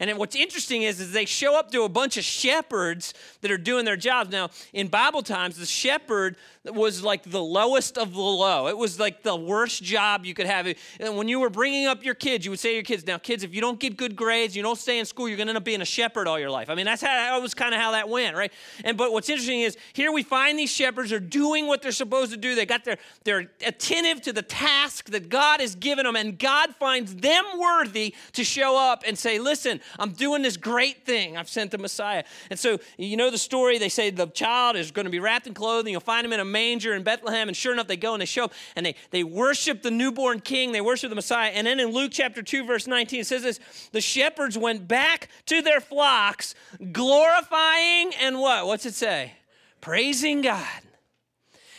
And 0.00 0.16
what's 0.16 0.36
interesting 0.36 0.82
is, 0.82 1.00
is 1.00 1.12
they 1.12 1.24
show 1.24 1.58
up 1.58 1.72
to 1.72 1.82
a 1.82 1.88
bunch 1.88 2.16
of 2.16 2.24
shepherds 2.24 3.14
that 3.40 3.50
are 3.50 3.58
doing 3.58 3.84
their 3.84 3.96
jobs. 3.96 4.30
Now, 4.30 4.50
in 4.72 4.86
Bible 4.86 5.22
times, 5.22 5.56
the 5.56 5.66
shepherd 5.66 6.36
was 6.64 7.02
like 7.02 7.24
the 7.24 7.42
lowest 7.42 7.98
of 7.98 8.14
the 8.14 8.20
low. 8.20 8.68
It 8.68 8.78
was 8.78 9.00
like 9.00 9.22
the 9.22 9.34
worst 9.34 9.82
job 9.82 10.24
you 10.24 10.34
could 10.34 10.46
have. 10.46 10.68
And 11.00 11.16
when 11.16 11.26
you 11.26 11.40
were 11.40 11.50
bringing 11.50 11.86
up 11.86 12.04
your 12.04 12.14
kids, 12.14 12.44
you 12.44 12.52
would 12.52 12.60
say 12.60 12.70
to 12.70 12.74
your 12.74 12.82
kids, 12.84 13.06
now, 13.06 13.18
kids, 13.18 13.42
if 13.42 13.54
you 13.54 13.60
don't 13.60 13.80
get 13.80 13.96
good 13.96 14.14
grades, 14.14 14.56
you 14.56 14.62
don't 14.62 14.78
stay 14.78 14.98
in 14.98 15.04
school, 15.04 15.28
you're 15.28 15.36
going 15.36 15.48
to 15.48 15.50
end 15.50 15.58
up 15.58 15.64
being 15.64 15.82
a 15.82 15.86
shepherd 15.86 16.28
all 16.28 16.38
your 16.38 16.50
life. 16.50 16.70
I 16.70 16.74
mean, 16.76 16.86
that's 16.86 17.02
how 17.02 17.08
that 17.08 17.42
was 17.42 17.54
kind 17.54 17.74
of 17.74 17.80
how 17.80 17.92
that 17.92 18.08
went, 18.08 18.36
right? 18.36 18.52
And 18.84 18.96
but 18.96 19.12
what's 19.12 19.28
interesting 19.28 19.62
is 19.62 19.76
here 19.94 20.12
we 20.12 20.22
find 20.22 20.58
these 20.58 20.70
shepherds 20.70 21.12
are 21.12 21.20
doing 21.20 21.66
what 21.66 21.82
they're 21.82 21.90
supposed 21.90 22.30
to 22.30 22.36
do. 22.36 22.54
They 22.54 22.66
got 22.66 22.84
their, 22.84 22.98
they're 23.24 23.50
attentive 23.66 24.22
to 24.22 24.32
the 24.32 24.42
task 24.42 25.10
that 25.10 25.28
God 25.28 25.60
has 25.60 25.74
given 25.74 26.04
them, 26.04 26.14
and 26.14 26.38
God 26.38 26.74
finds 26.76 27.16
them 27.16 27.44
worthy 27.58 28.14
to 28.32 28.44
show 28.44 28.78
up 28.78 29.02
and 29.06 29.18
say, 29.18 29.38
listen, 29.38 29.80
I'm 29.98 30.12
doing 30.12 30.42
this 30.42 30.56
great 30.56 31.04
thing. 31.04 31.36
I've 31.36 31.48
sent 31.48 31.70
the 31.70 31.78
Messiah. 31.78 32.24
And 32.50 32.58
so, 32.58 32.78
you 32.96 33.16
know 33.16 33.30
the 33.30 33.38
story. 33.38 33.78
They 33.78 33.88
say 33.88 34.10
the 34.10 34.26
child 34.26 34.76
is 34.76 34.90
going 34.90 35.04
to 35.04 35.10
be 35.10 35.20
wrapped 35.20 35.46
in 35.46 35.54
clothing. 35.54 35.92
You'll 35.92 36.00
find 36.00 36.24
him 36.24 36.32
in 36.32 36.40
a 36.40 36.44
manger 36.44 36.94
in 36.94 37.02
Bethlehem. 37.02 37.48
And 37.48 37.56
sure 37.56 37.72
enough, 37.72 37.86
they 37.86 37.96
go 37.96 38.14
and 38.14 38.20
they 38.20 38.26
show 38.26 38.44
up 38.44 38.52
and 38.76 38.84
they, 38.84 38.94
they 39.10 39.24
worship 39.24 39.82
the 39.82 39.90
newborn 39.90 40.40
king. 40.40 40.72
They 40.72 40.80
worship 40.80 41.10
the 41.10 41.16
Messiah. 41.16 41.50
And 41.50 41.66
then 41.66 41.80
in 41.80 41.88
Luke 41.88 42.12
chapter 42.12 42.42
2, 42.42 42.64
verse 42.64 42.86
19, 42.86 43.20
it 43.20 43.26
says 43.26 43.42
this 43.42 43.60
the 43.92 44.00
shepherds 44.00 44.58
went 44.58 44.88
back 44.88 45.28
to 45.46 45.62
their 45.62 45.80
flocks, 45.80 46.54
glorifying 46.92 48.12
and 48.20 48.38
what? 48.38 48.66
What's 48.66 48.86
it 48.86 48.94
say? 48.94 49.32
Praising 49.80 50.42
God. 50.42 50.82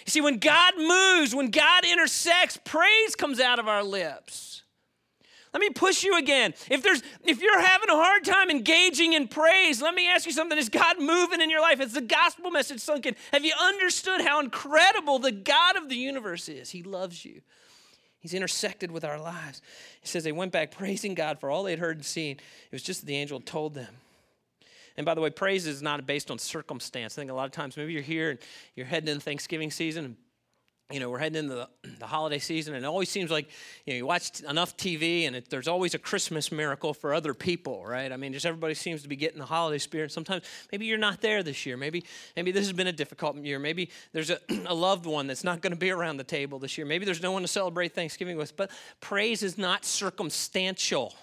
You 0.06 0.12
see, 0.12 0.22
when 0.22 0.40
God 0.40 0.74
moves, 0.78 1.36
when 1.36 1.52
God 1.52 1.86
intersects, 1.86 2.58
praise 2.64 3.16
comes 3.16 3.40
out 3.40 3.60
of 3.60 3.68
our 3.68 3.84
lips. 3.84 4.49
Let 5.54 5.62
me 5.62 5.70
push 5.72 6.04
you 6.04 6.18
again. 6.18 6.54
If 6.70 6.84
there's 6.84 7.02
if 7.24 7.42
you're 7.42 7.60
having 7.60 7.90
a 7.90 7.96
hard 7.96 8.24
time 8.24 8.50
engaging 8.50 9.14
in 9.14 9.28
praise, 9.28 9.82
let 9.82 9.96
me 9.96 10.08
ask 10.08 10.26
you 10.26 10.32
something. 10.32 10.58
Is 10.58 10.70
God 10.70 11.00
moving 11.00 11.42
in 11.42 11.50
your 11.50 11.62
life? 11.62 11.80
Has 11.80 11.94
the 11.94 12.02
gospel 12.02 12.52
message 12.52 12.80
sunk 12.80 13.06
in? 13.06 13.16
Have 13.34 13.44
you 13.44 13.54
understood 13.60 14.22
how 14.22 14.40
incredible 14.40 15.18
the 15.18 15.32
God 15.32 15.76
of 15.76 15.90
the 15.90 15.96
universe 15.96 16.50
is? 16.50 16.70
He 16.70 16.84
loves 16.84 17.26
you. 17.26 17.42
He's 18.20 18.34
intersected 18.34 18.92
with 18.92 19.06
our 19.06 19.20
lives. 19.20 19.62
He 20.02 20.08
says 20.08 20.24
they 20.24 20.32
went 20.32 20.52
back 20.52 20.72
praising 20.72 21.16
God 21.16 21.40
for 21.40 21.50
all 21.50 21.64
they'd 21.64 21.80
heard 21.80 21.98
and 21.98 22.06
seen. 22.06 22.36
It 22.36 22.74
was 22.74 22.84
just 22.84 23.02
that 23.02 23.08
the 23.08 23.16
angel 23.16 23.40
told 23.40 23.74
them. 23.74 23.96
And 24.98 25.06
by 25.06 25.16
the 25.16 25.22
way, 25.22 25.30
praise 25.30 25.66
is 25.66 25.82
not 25.82 26.06
based 26.06 26.30
on 26.30 26.38
circumstance. 26.38 27.18
I 27.18 27.22
think 27.22 27.32
a 27.32 27.34
lot 27.34 27.46
of 27.46 27.54
times 27.54 27.78
maybe 27.78 27.94
you're 27.94 28.02
here 28.02 28.32
and 28.32 28.40
you're 28.76 28.86
heading 28.86 29.08
into 29.08 29.22
Thanksgiving 29.22 29.72
season 29.72 30.18
you 30.92 31.00
know, 31.00 31.12
we're 31.12 31.20
heading 31.20 31.38
into 31.38 31.54
the, 31.54 31.70
the, 32.00 32.08
holiday 32.08 32.40
season, 32.40 32.74
and 32.74 32.84
it 32.84 32.88
always 32.88 33.10
seems 33.10 33.30
like 33.30 33.48
you 33.86 33.94
know 33.94 33.98
you 33.98 34.06
watch 34.08 34.42
enough 34.42 34.76
TV, 34.76 35.28
and 35.28 35.36
it, 35.36 35.50
there's 35.50 35.68
always 35.68 35.94
a 35.94 36.00
Christmas 36.00 36.52
miracle 36.52 36.96
for 36.96 37.14
other 37.14 37.36
people, 37.36 37.86
right? 37.86 38.12
I 38.12 38.18
mean, 38.18 38.34
just 38.34 38.46
everybody 38.46 38.74
seems 38.74 39.04
to 39.04 39.08
be 39.08 39.16
getting 39.16 39.38
the 39.38 39.46
holiday 39.46 39.78
spirit. 39.78 40.12
Sometimes 40.12 40.44
maybe 40.72 40.88
you're 40.88 40.98
not 40.98 41.22
there 41.22 41.44
this 41.44 41.64
year. 41.68 41.78
Maybe 41.78 42.06
maybe 42.36 42.52
this 42.52 42.66
has 42.66 42.74
been 42.74 42.88
a 42.88 42.92
difficult 42.92 43.38
year. 43.38 43.60
Maybe 43.60 43.92
there's 44.14 44.32
a, 44.32 44.40
a 44.66 44.74
loved 44.74 45.06
one 45.06 45.28
that's 45.28 45.44
not 45.44 45.62
going 45.62 45.74
to 45.74 45.80
be 45.80 45.92
around 45.92 46.18
the 46.18 46.24
table 46.24 46.58
this 46.58 46.76
year. 46.76 46.88
Maybe 46.88 47.06
there's 47.06 47.22
no 47.22 47.34
one 47.34 47.44
to 47.44 47.48
celebrate 47.48 47.94
Thanksgiving 47.94 48.36
with. 48.36 48.58
But 48.58 48.72
praise 49.00 49.44
is 49.44 49.60
not 49.60 49.86
circumstantial. 49.86 51.14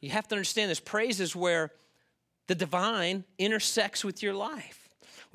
You 0.00 0.10
have 0.10 0.26
to 0.28 0.34
understand 0.34 0.72
this. 0.72 0.80
Praise 0.80 1.20
is 1.20 1.36
where 1.36 1.70
the 2.48 2.56
divine 2.56 3.22
intersects 3.38 4.04
with 4.04 4.24
your 4.24 4.34
life. 4.34 4.85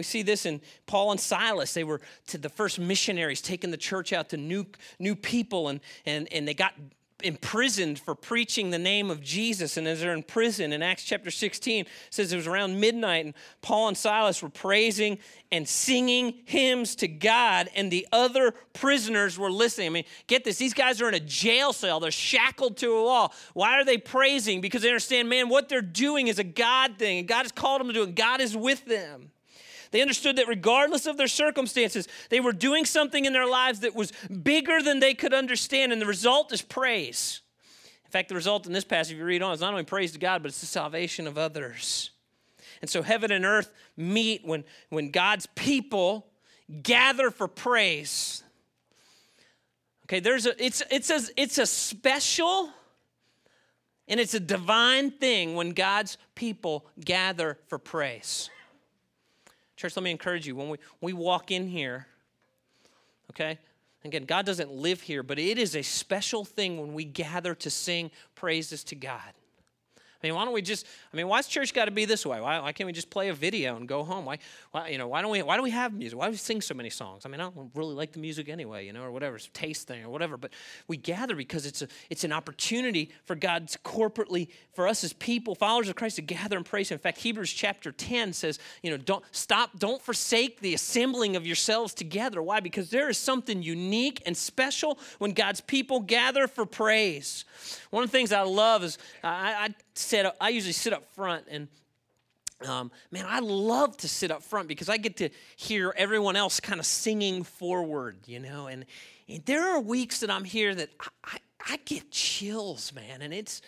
We 0.02 0.04
see 0.04 0.24
this 0.24 0.48
in 0.48 0.62
Paul 0.88 1.12
and 1.12 1.20
Silas. 1.20 1.76
They 1.76 1.84
were 1.84 2.02
the 2.32 2.50
first 2.50 2.80
missionaries 2.80 3.40
taking 3.40 3.70
the 3.70 3.78
church 3.78 4.14
out 4.14 4.30
to 4.30 4.38
new, 4.38 4.66
new 4.98 5.16
people, 5.16 5.68
and, 5.68 5.80
and, 6.08 6.28
and 6.34 6.48
they 6.48 6.56
got 6.56 6.74
imprisoned 7.24 8.00
for 8.00 8.16
preaching 8.16 8.70
the 8.70 8.80
name 8.80 9.10
of 9.10 9.22
Jesus. 9.22 9.78
And 9.78 9.88
as 9.88 10.02
they're 10.02 10.14
in 10.14 10.24
prison, 10.24 10.74
in 10.74 10.82
Acts 10.82 11.04
chapter 11.04 11.32
16, 11.32 11.86
says 12.10 12.34
it 12.34 12.36
was 12.36 12.48
around 12.48 12.80
midnight, 12.80 13.26
and 13.26 13.34
Paul 13.62 13.90
and 13.90 13.98
Silas 13.98 14.42
were 14.42 14.50
praising 14.50 15.20
and 15.52 15.68
singing 15.68 16.34
hymns 16.46 16.96
to 16.96 17.08
God, 17.08 17.70
and 17.76 17.92
the 17.92 18.08
other 18.12 18.54
prisoners 18.74 19.38
were 19.38 19.52
listening. 19.52 19.88
I 19.88 19.90
mean, 19.92 20.06
get 20.28 20.44
this, 20.44 20.58
these 20.58 20.74
guys 20.74 21.02
are 21.02 21.10
in 21.10 21.14
a 21.14 21.20
jail 21.20 21.74
cell, 21.74 22.00
they're 22.00 22.12
shackled 22.12 22.78
to 22.78 22.92
a 22.92 23.04
wall. 23.04 23.34
Why 23.54 23.80
are 23.80 23.86
they 23.86 23.98
praising? 23.98 24.62
Because 24.62 24.82
they 24.82 24.90
understand, 24.90 25.30
man, 25.30 25.50
what 25.50 25.70
they're 25.70 25.82
doing 25.82 26.28
is 26.28 26.40
a 26.40 26.44
God 26.44 26.98
thing, 26.98 27.20
and 27.20 27.28
God 27.28 27.44
has 27.44 27.52
called 27.52 27.82
them 27.82 27.88
to 27.88 27.94
do 27.94 28.04
it, 28.04 28.16
God 28.16 28.42
is 28.42 28.56
with 28.56 28.86
them. 28.86 29.32
They 29.92 30.02
understood 30.02 30.38
that 30.38 30.48
regardless 30.48 31.06
of 31.06 31.18
their 31.18 31.28
circumstances, 31.28 32.08
they 32.30 32.40
were 32.40 32.54
doing 32.54 32.86
something 32.86 33.26
in 33.26 33.34
their 33.34 33.48
lives 33.48 33.82
that 33.82 33.94
was 33.96 34.12
bigger 34.44 34.82
than 34.82 35.00
they 35.00 35.14
could 35.14 35.34
understand, 35.34 35.92
and 35.92 36.02
the 36.02 36.06
result 36.06 36.52
is 36.54 36.62
praise. 36.62 37.42
In 38.06 38.12
fact, 38.12 38.30
the 38.30 38.36
result 38.36 38.66
in 38.68 38.74
this 38.74 38.84
passage, 38.84 39.14
if 39.14 39.20
you 39.20 39.26
read 39.26 39.42
on, 39.42 39.54
is 39.54 39.62
not 39.62 39.72
only 39.72 39.84
praise 39.84 40.14
to 40.14 40.20
God, 40.20 40.42
but 40.42 40.50
it's 40.50 40.62
the 40.62 40.66
salvation 40.66 41.28
of 41.28 41.38
others. 41.38 42.12
And 42.82 42.90
so 42.90 43.02
heaven 43.02 43.32
and 43.32 43.46
earth 43.46 43.74
meet 43.96 44.46
when, 44.46 44.64
when 44.90 45.12
God's 45.12 45.46
people 45.56 46.28
gather 46.84 47.32
for 47.32 47.48
praise. 47.48 48.44
Okay, 50.06 50.20
there's 50.20 50.46
a 50.46 50.64
it's 50.64 50.84
it's 50.92 51.10
a 51.10 51.22
it's 51.38 51.58
a 51.58 51.66
special 51.66 52.70
and 54.10 54.20
it's 54.20 54.34
a 54.34 54.42
divine 54.42 55.12
thing 55.12 55.56
when 55.56 55.70
God's 55.70 56.18
people 56.36 56.86
gather 57.00 57.58
for 57.68 57.78
praise. 57.78 58.50
Church, 59.82 59.96
let 59.96 60.04
me 60.04 60.12
encourage 60.12 60.46
you 60.46 60.56
when 60.56 60.70
we, 60.70 60.78
we 61.02 61.12
walk 61.12 61.50
in 61.50 61.68
here, 61.68 62.06
okay? 63.32 63.58
Again, 64.06 64.26
God 64.26 64.46
doesn't 64.46 64.70
live 64.70 65.02
here, 65.02 65.24
but 65.24 65.40
it 65.40 65.58
is 65.58 65.76
a 65.76 65.82
special 65.82 66.46
thing 66.46 66.80
when 66.80 66.94
we 66.94 67.04
gather 67.04 67.56
to 67.56 67.70
sing 67.72 68.12
praises 68.36 68.84
to 68.84 68.96
God. 68.96 69.34
I 70.22 70.28
mean, 70.28 70.36
why 70.36 70.46
don't 70.46 70.54
we 70.54 70.62
just? 70.62 70.86
I 71.14 71.18
mean, 71.18 71.28
why's 71.28 71.48
church 71.48 71.74
got 71.74 71.86
to 71.86 71.92
be 71.92 72.06
this 72.06 72.26
way? 72.26 72.40
Why, 72.40 72.60
why 72.60 72.72
can't 72.74 72.86
we 72.86 72.94
just 72.94 73.10
play 73.10 73.30
a 73.30 73.34
video 73.34 73.76
and 73.76 73.88
go 73.88 74.04
home? 74.04 74.26
Why, 74.26 74.38
why, 74.72 74.90
you 74.90 74.98
know, 74.98 75.08
why 75.08 75.22
don't 75.22 75.32
we? 75.32 75.42
Why 75.42 75.58
do 75.58 75.64
we 75.64 75.72
have 75.72 75.94
music? 75.94 76.18
Why 76.18 76.26
do 76.26 76.32
we 76.32 76.38
sing 76.38 76.62
so 76.62 76.74
many 76.74 76.90
songs? 76.90 77.26
I 77.26 77.30
mean, 77.30 77.42
I 77.42 77.50
don't 77.50 77.72
really 77.74 77.96
like 77.96 78.12
the 78.12 78.20
music 78.20 78.50
anyway, 78.50 78.86
you 78.86 78.94
know, 78.94 79.04
or 79.04 79.12
whatever, 79.12 79.36
it's 79.36 79.48
a 79.48 79.52
taste 79.52 79.88
thing 79.88 80.04
or 80.04 80.10
whatever. 80.10 80.38
But 80.38 80.52
we 80.88 80.98
gather 80.98 81.36
because 81.36 81.66
it's 81.66 81.82
a, 81.82 81.88
it's 82.10 82.24
an 82.24 82.32
opportunity 82.32 83.12
for 83.26 83.36
God 83.36 83.68
to 83.70 83.80
corporately, 83.80 84.50
for 84.74 84.88
us 84.88 85.04
as 85.04 85.14
people, 85.14 85.56
followers 85.56 85.90
of 85.90 85.96
Christ, 85.96 86.18
to 86.18 86.22
gather 86.22 86.58
and 86.58 86.66
praise 86.66 86.92
Him. 86.92 86.96
In 86.96 87.00
fact, 87.00 87.18
Hebrews 87.20 87.52
chapter 87.52 87.92
ten 87.92 88.34
says, 88.34 88.60
you 88.84 88.92
know, 88.92 88.98
don't 88.98 89.24
stop, 89.32 89.80
don't 89.80 90.02
forsake 90.02 90.60
the 90.60 90.74
assembling 90.74 91.36
of 91.36 91.48
yourselves 91.48 91.94
together. 91.94 92.42
Why? 92.42 92.60
Because 92.60 92.90
there 92.90 93.10
is 93.10 93.18
something 93.18 93.64
unique 93.64 94.22
and 94.26 94.38
special 94.38 95.00
when 95.18 95.32
God's 95.32 95.62
people 95.62 96.00
gather 96.00 96.48
for 96.48 96.66
praise. 96.66 97.46
One 97.90 98.04
of 98.04 98.12
the 98.12 98.18
things 98.18 98.32
I 98.32 98.42
love 98.42 98.84
is 98.84 98.98
I, 99.24 99.54
I 99.54 99.76
sit 100.02 100.26
up, 100.26 100.36
I 100.40 100.50
usually 100.50 100.74
sit 100.74 100.94
up 100.94 101.06
front 101.14 101.46
and 101.50 101.68
um, 102.68 102.92
man, 103.10 103.26
I 103.28 103.40
love 103.40 103.98
to 103.98 104.08
sit 104.08 104.30
up 104.32 104.44
front 104.44 104.68
because 104.68 104.90
I 104.90 104.98
get 104.98 105.18
to 105.18 105.30
hear 105.56 105.94
everyone 105.98 106.36
else 106.36 106.60
kind 106.60 106.80
of 106.80 106.86
singing 106.86 107.44
forward, 107.44 108.18
you 108.28 108.40
know. 108.40 108.68
And, 108.68 108.86
and 109.28 109.44
there 109.46 109.68
are 109.74 109.80
weeks 109.80 110.20
that 110.20 110.30
I'm 110.30 110.44
here 110.44 110.76
that 110.76 110.90
I, 111.00 111.08
I, 111.24 111.38
I 111.74 111.78
get 111.86 112.12
chills, 112.12 112.94
man, 112.94 113.22
and 113.22 113.34
it's 113.34 113.62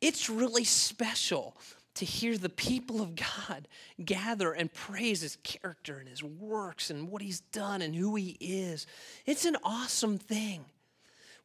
it's 0.00 0.28
really 0.28 0.64
special 0.64 1.56
to 1.94 2.04
hear 2.04 2.36
the 2.36 2.50
people 2.50 3.00
of 3.00 3.16
God 3.16 3.66
gather 4.04 4.52
and 4.52 4.72
praise 4.72 5.22
His 5.22 5.36
character 5.42 5.96
and 5.98 6.08
His 6.08 6.22
works 6.22 6.90
and 6.90 7.08
what 7.08 7.22
He's 7.22 7.40
done 7.40 7.80
and 7.80 7.94
who 7.94 8.14
He 8.14 8.36
is. 8.40 8.86
It's 9.24 9.46
an 9.46 9.56
awesome 9.64 10.18
thing. 10.18 10.64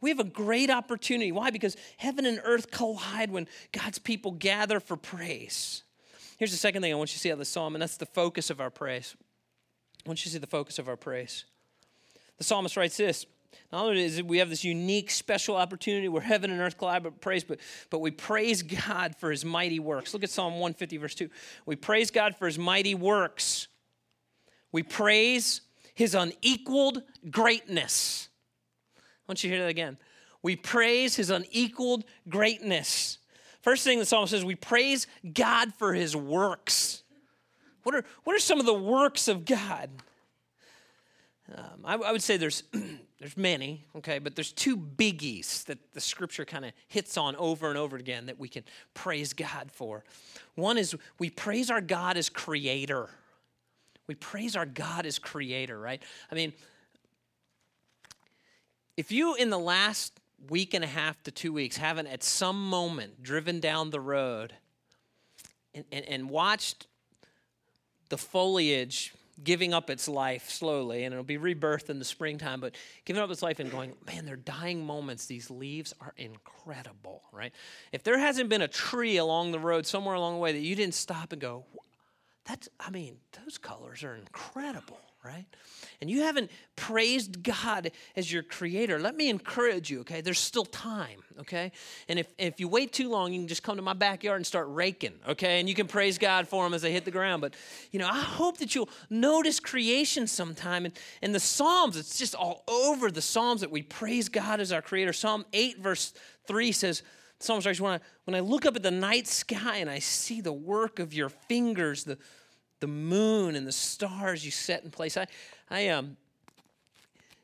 We 0.02 0.10
have 0.10 0.20
a 0.20 0.26
great 0.26 0.72
opportunity. 0.72 1.32
Why? 1.32 1.52
Because 1.52 1.78
heaven 1.98 2.26
and 2.26 2.42
earth 2.44 2.72
collide 2.72 3.32
when 3.32 3.48
God's 3.72 4.00
people 4.00 4.32
gather 4.32 4.80
for 4.80 4.98
praise. 4.98 5.84
Here's 6.38 6.52
the 6.52 6.58
second 6.58 6.82
thing 6.82 6.92
I 6.92 6.96
want 6.96 7.12
you 7.12 7.14
to 7.14 7.20
see 7.20 7.30
out 7.30 7.34
of 7.34 7.40
the 7.40 7.46
psalm, 7.46 7.76
and 7.76 7.82
that's 7.82 7.98
the 7.98 8.08
focus 8.08 8.50
of 8.50 8.60
our 8.60 8.72
praise. 8.72 9.16
I 10.04 10.10
want 10.10 10.20
you 10.22 10.24
to 10.24 10.34
see 10.34 10.40
the 10.40 10.48
focus 10.48 10.80
of 10.80 10.90
our 10.90 10.98
praise. 10.98 11.46
The 12.40 12.44
psalmist 12.44 12.76
writes 12.76 12.98
this. 12.98 13.28
Not 13.72 13.86
only 13.86 14.04
is 14.04 14.18
it 14.18 14.26
we 14.26 14.40
have 14.40 14.50
this 14.50 14.64
unique, 14.64 15.12
special 15.12 15.56
opportunity 15.56 16.10
where 16.10 16.22
heaven 16.22 16.50
and 16.50 16.60
earth 16.60 16.78
collide 16.78 17.04
but 17.04 17.22
praise, 17.22 17.44
but, 17.44 17.60
but 17.92 18.00
we 18.00 18.10
praise 18.10 18.64
God 18.64 19.16
for 19.18 19.30
his 19.30 19.46
mighty 19.46 19.80
works. 19.80 20.14
Look 20.14 20.24
at 20.24 20.32
Psalm 20.32 20.54
150, 20.54 20.98
verse 20.98 21.16
2. 21.16 21.30
We 21.66 21.76
praise 21.76 22.10
God 22.10 22.36
for 22.36 22.48
his 22.48 22.58
mighty 22.58 22.96
works. 22.96 23.68
We 24.72 24.84
praise 24.84 25.62
his 25.94 26.16
unequaled 26.16 27.04
greatness 27.30 28.30
want 29.32 29.46
you 29.46 29.50
to 29.50 29.56
hear 29.56 29.64
that 29.64 29.70
again. 29.70 29.98
We 30.44 30.58
praise 30.58 31.16
his 31.16 31.30
unequaled 31.30 32.04
greatness. 32.28 33.18
First 33.62 33.86
thing 33.86 33.98
the 33.98 34.06
psalmist 34.06 34.32
says, 34.32 34.44
we 34.44 34.56
praise 34.56 35.08
God 35.34 35.74
for 35.74 35.94
his 35.94 36.18
works. 36.18 37.04
What 37.84 37.96
are, 37.96 38.04
what 38.26 38.36
are 38.36 38.40
some 38.40 38.60
of 38.60 38.66
the 38.66 38.74
works 38.74 39.30
of 39.30 39.46
God? 39.46 39.90
Um, 41.56 41.86
I, 41.86 41.96
I, 41.96 42.12
would 42.12 42.22
say 42.22 42.36
there's, 42.36 42.64
there's 43.20 43.38
many, 43.38 43.86
okay, 43.96 44.20
but 44.20 44.36
there's 44.36 44.52
two 44.52 44.76
biggies 44.76 45.64
that 45.66 45.94
the 45.94 46.02
scripture 46.02 46.44
kind 46.44 46.66
of 46.66 46.74
hits 46.90 47.18
on 47.18 47.38
over 47.38 47.70
and 47.70 47.78
over 47.78 47.96
again 47.96 48.26
that 48.26 48.38
we 48.38 48.50
can 48.50 48.64
praise 48.94 49.32
God 49.32 49.70
for. 49.72 50.04
One 50.56 50.78
is 50.78 50.94
we 51.20 51.30
praise 51.30 51.72
our 51.72 51.82
God 51.82 52.18
as 52.18 52.28
creator. 52.28 53.10
We 54.08 54.16
praise 54.16 54.58
our 54.58 54.66
God 54.66 55.06
as 55.06 55.20
creator, 55.20 55.80
right? 55.80 56.04
I 56.30 56.36
mean, 56.36 56.52
if 59.02 59.12
you, 59.12 59.34
in 59.34 59.50
the 59.50 59.58
last 59.58 60.20
week 60.48 60.76
and 60.76 60.84
a 60.84 60.88
half 60.88 61.24
to 61.24 61.32
two 61.32 61.52
weeks, 61.52 61.76
haven't 61.76 62.06
at 62.06 62.22
some 62.22 62.70
moment 62.70 63.24
driven 63.24 63.60
down 63.60 63.90
the 63.90 64.00
road 64.00 64.54
and, 65.74 65.86
and, 65.92 66.06
and 66.06 66.30
watched 66.30 66.86
the 68.10 68.18
foliage 68.18 69.12
giving 69.44 69.74
up 69.74 69.90
its 69.90 70.08
life 70.08 70.52
slowly, 70.52 71.04
and 71.04 71.14
it'll 71.14 71.24
be 71.24 71.38
rebirth 71.38 71.90
in 71.90 71.98
the 71.98 72.06
springtime, 72.06 72.62
but 72.62 72.76
giving 73.04 73.24
up 73.24 73.32
its 73.32 73.42
life 73.42 73.60
and 73.60 73.72
going, 73.72 73.94
man, 74.06 74.24
they're 74.24 74.36
dying 74.36 74.86
moments. 74.86 75.26
These 75.26 75.50
leaves 75.50 75.96
are 76.00 76.14
incredible, 76.18 77.24
right? 77.32 77.54
If 77.92 78.04
there 78.04 78.20
hasn't 78.20 78.50
been 78.50 78.62
a 78.62 78.68
tree 78.68 79.18
along 79.18 79.52
the 79.52 79.58
road 79.58 79.88
somewhere 79.88 80.14
along 80.14 80.36
the 80.36 80.42
way 80.42 80.52
that 80.52 80.60
you 80.60 80.76
didn't 80.76 80.94
stop 80.94 81.32
and 81.32 81.42
go, 81.42 81.66
that's, 82.46 82.70
I 82.80 82.92
mean, 82.92 83.18
those 83.44 83.58
colors 83.58 84.04
are 84.04 84.14
incredible 84.14 85.00
right? 85.24 85.46
And 86.02 86.10
you 86.10 86.24
haven't 86.24 86.50
praised 86.76 87.44
God 87.44 87.92
as 88.16 88.32
your 88.32 88.42
creator, 88.42 89.00
let 89.00 89.16
me 89.16 89.30
encourage 89.30 89.92
you, 89.92 90.00
okay? 90.02 90.22
There's 90.22 90.40
still 90.40 90.66
time, 90.66 91.22
okay? 91.42 91.72
And 92.08 92.18
if, 92.18 92.28
if 92.40 92.60
you 92.60 92.68
wait 92.68 92.92
too 92.92 93.10
long, 93.10 93.32
you 93.32 93.40
can 93.40 93.48
just 93.48 93.62
come 93.62 93.76
to 93.76 93.84
my 93.84 93.94
backyard 93.94 94.38
and 94.38 94.46
start 94.46 94.66
raking, 94.70 95.14
okay? 95.28 95.60
And 95.60 95.70
you 95.70 95.76
can 95.76 95.88
praise 95.88 96.18
God 96.18 96.48
for 96.48 96.64
them 96.64 96.74
as 96.74 96.82
they 96.82 96.92
hit 96.92 97.06
the 97.06 97.12
ground. 97.12 97.42
But, 97.42 97.56
you 97.92 98.00
know, 98.00 98.08
I 98.08 98.20
hope 98.20 98.58
that 98.58 98.74
you'll 98.74 98.90
notice 99.12 99.60
creation 99.60 100.26
sometime. 100.26 100.86
And, 100.86 100.94
and 101.22 101.36
the 101.36 101.40
Psalms, 101.40 101.98
it's 101.98 102.18
just 102.18 102.34
all 102.34 102.64
over 102.68 103.12
the 103.12 103.22
Psalms 103.22 103.62
that 103.62 103.70
we 103.70 103.84
praise 103.84 104.28
God 104.28 104.60
as 104.60 104.72
our 104.72 104.82
creator. 104.82 105.14
Psalm 105.14 105.46
8, 105.54 105.80
verse 105.80 106.14
3 106.48 106.72
says, 106.72 107.04
Psalm 107.38 107.62
writes, 107.66 107.80
when 107.80 107.94
I, 107.94 108.00
when 108.26 108.36
I 108.36 108.40
look 108.40 108.66
up 108.66 108.76
at 108.76 108.84
the 108.84 108.92
night 108.92 109.28
sky 109.28 109.78
and 109.78 109.90
I 109.90 110.00
see 110.00 110.42
the 110.42 110.54
work 110.54 111.00
of 111.00 111.14
your 111.14 111.30
fingers, 111.30 112.04
the 112.04 112.18
the 112.82 112.88
moon 112.88 113.56
and 113.56 113.66
the 113.66 113.72
stars 113.72 114.44
you 114.44 114.52
set 114.52 114.84
in 114.84 114.92
place. 114.92 115.16
I, 115.16 115.28
I 115.70 115.88
um, 115.90 116.18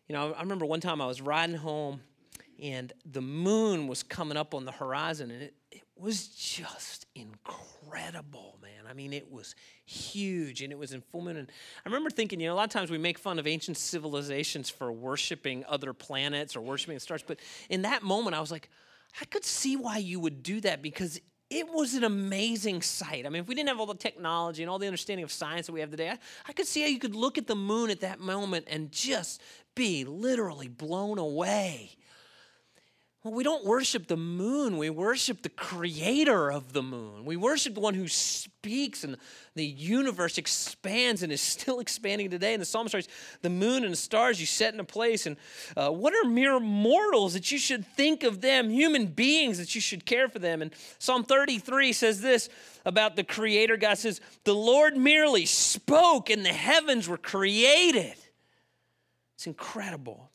you 0.09 0.13
know, 0.13 0.33
I 0.33 0.41
remember 0.41 0.65
one 0.65 0.81
time 0.81 0.99
I 0.99 1.05
was 1.05 1.21
riding 1.21 1.55
home 1.55 2.01
and 2.61 2.91
the 3.05 3.21
moon 3.21 3.87
was 3.87 4.03
coming 4.03 4.35
up 4.35 4.53
on 4.53 4.65
the 4.65 4.71
horizon 4.71 5.31
and 5.31 5.43
it, 5.43 5.53
it 5.71 5.83
was 5.95 6.27
just 6.27 7.05
incredible, 7.13 8.57
man. 8.61 8.89
I 8.89 8.93
mean, 8.93 9.13
it 9.13 9.31
was 9.31 9.53
huge 9.85 10.61
and 10.61 10.71
it 10.71 10.77
was 10.77 10.91
in 10.91 11.01
full 11.01 11.21
moon. 11.21 11.37
And 11.37 11.51
I 11.85 11.89
remember 11.89 12.09
thinking, 12.09 12.39
you 12.39 12.47
know, 12.47 12.53
a 12.53 12.55
lot 12.55 12.63
of 12.63 12.71
times 12.71 12.89
we 12.89 12.97
make 12.97 13.19
fun 13.19 13.37
of 13.37 13.45
ancient 13.45 13.77
civilizations 13.77 14.69
for 14.69 14.91
worshiping 14.91 15.65
other 15.67 15.93
planets 15.93 16.55
or 16.55 16.61
worshiping 16.61 16.95
the 16.95 16.99
stars, 16.99 17.23
but 17.25 17.39
in 17.69 17.83
that 17.83 18.01
moment 18.01 18.35
I 18.35 18.39
was 18.39 18.51
like, 18.51 18.69
I 19.21 19.25
could 19.25 19.45
see 19.45 19.75
why 19.75 19.97
you 19.97 20.19
would 20.19 20.41
do 20.41 20.61
that 20.61 20.81
because 20.81 21.19
it 21.49 21.67
was 21.69 21.93
an 21.93 22.03
amazing 22.03 22.81
sight. 22.81 23.25
I 23.25 23.29
mean, 23.29 23.41
if 23.41 23.47
we 23.47 23.55
didn't 23.55 23.69
have 23.69 23.79
all 23.79 23.85
the 23.85 23.95
technology 23.95 24.63
and 24.63 24.69
all 24.69 24.79
the 24.79 24.87
understanding 24.87 25.23
of 25.23 25.31
science 25.31 25.67
that 25.67 25.73
we 25.73 25.79
have 25.79 25.91
today, 25.91 26.09
I, 26.09 26.17
I, 26.47 26.53
could 26.53 26.67
see 26.67 26.81
how 26.81 26.87
you 26.87 26.99
could 26.99 27.15
look 27.15 27.37
at 27.37 27.47
the 27.47 27.55
moon 27.55 27.89
at 27.89 28.01
that 28.01 28.19
moment 28.19 28.67
and 28.69 28.91
just 28.91 29.41
be 29.73 30.03
literally 30.03 30.67
blown 30.67 31.17
away 31.17 31.96
well, 33.27 33.35
we 33.35 33.43
don't 33.43 33.65
worship 33.65 34.07
the 34.07 34.15
moon. 34.15 34.77
We 34.77 34.89
worship 34.89 35.41
the 35.41 35.49
creator 35.49 36.49
of 36.49 36.71
the 36.71 36.81
moon. 36.81 37.25
We 37.25 37.35
worship 37.35 37.73
the 37.73 37.81
one 37.81 37.93
who 37.93 38.07
speaks 38.07 39.03
and 39.03 39.17
the 39.53 39.65
universe 39.65 40.37
expands 40.37 41.23
and 41.23 41.31
is 41.33 41.41
still 41.41 41.79
expanding 41.81 42.29
today. 42.29 42.53
And 42.53 42.61
the 42.61 42.65
psalmist 42.65 42.93
writes, 42.93 43.09
The 43.41 43.49
moon 43.49 43.83
and 43.83 43.91
the 43.91 43.97
stars 43.97 44.39
you 44.39 44.45
set 44.45 44.73
in 44.73 44.79
a 44.79 44.85
place. 44.85 45.25
And 45.25 45.35
uh, 45.75 45.89
what 45.89 46.13
are 46.13 46.29
mere 46.29 46.57
mortals 46.61 47.33
that 47.33 47.51
you 47.51 47.57
should 47.57 47.85
think 47.85 48.23
of 48.23 48.39
them, 48.39 48.69
human 48.69 49.07
beings 49.07 49.57
that 49.57 49.75
you 49.75 49.81
should 49.81 50.05
care 50.05 50.29
for 50.29 50.39
them? 50.39 50.61
And 50.61 50.71
Psalm 50.97 51.25
33 51.25 51.91
says 51.91 52.21
this 52.21 52.47
about 52.85 53.17
the 53.17 53.25
creator 53.25 53.75
God 53.75 53.97
says, 53.97 54.21
The 54.45 54.55
Lord 54.55 54.95
merely 54.95 55.45
spoke 55.45 56.29
and 56.29 56.45
the 56.45 56.53
heavens 56.53 57.09
were 57.09 57.17
created. 57.17 58.15
It's 59.35 59.47
incredible. 59.47 60.31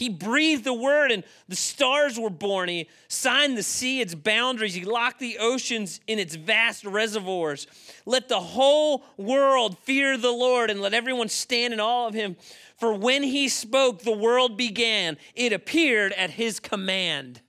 He 0.00 0.08
breathed 0.08 0.64
the 0.64 0.72
word 0.72 1.12
and 1.12 1.22
the 1.46 1.54
stars 1.54 2.18
were 2.18 2.30
born. 2.30 2.70
He 2.70 2.88
signed 3.06 3.58
the 3.58 3.62
sea 3.62 4.00
its 4.00 4.14
boundaries. 4.14 4.72
He 4.72 4.82
locked 4.82 5.18
the 5.20 5.36
oceans 5.38 6.00
in 6.06 6.18
its 6.18 6.36
vast 6.36 6.86
reservoirs. 6.86 7.66
Let 8.06 8.26
the 8.26 8.40
whole 8.40 9.04
world 9.18 9.76
fear 9.80 10.16
the 10.16 10.30
Lord 10.30 10.70
and 10.70 10.80
let 10.80 10.94
everyone 10.94 11.28
stand 11.28 11.74
in 11.74 11.80
awe 11.80 12.06
of 12.06 12.14
him. 12.14 12.36
For 12.78 12.94
when 12.94 13.22
he 13.22 13.50
spoke, 13.50 14.00
the 14.00 14.16
world 14.16 14.56
began. 14.56 15.18
It 15.34 15.52
appeared 15.52 16.14
at 16.14 16.30
his 16.30 16.60
command. 16.60 17.42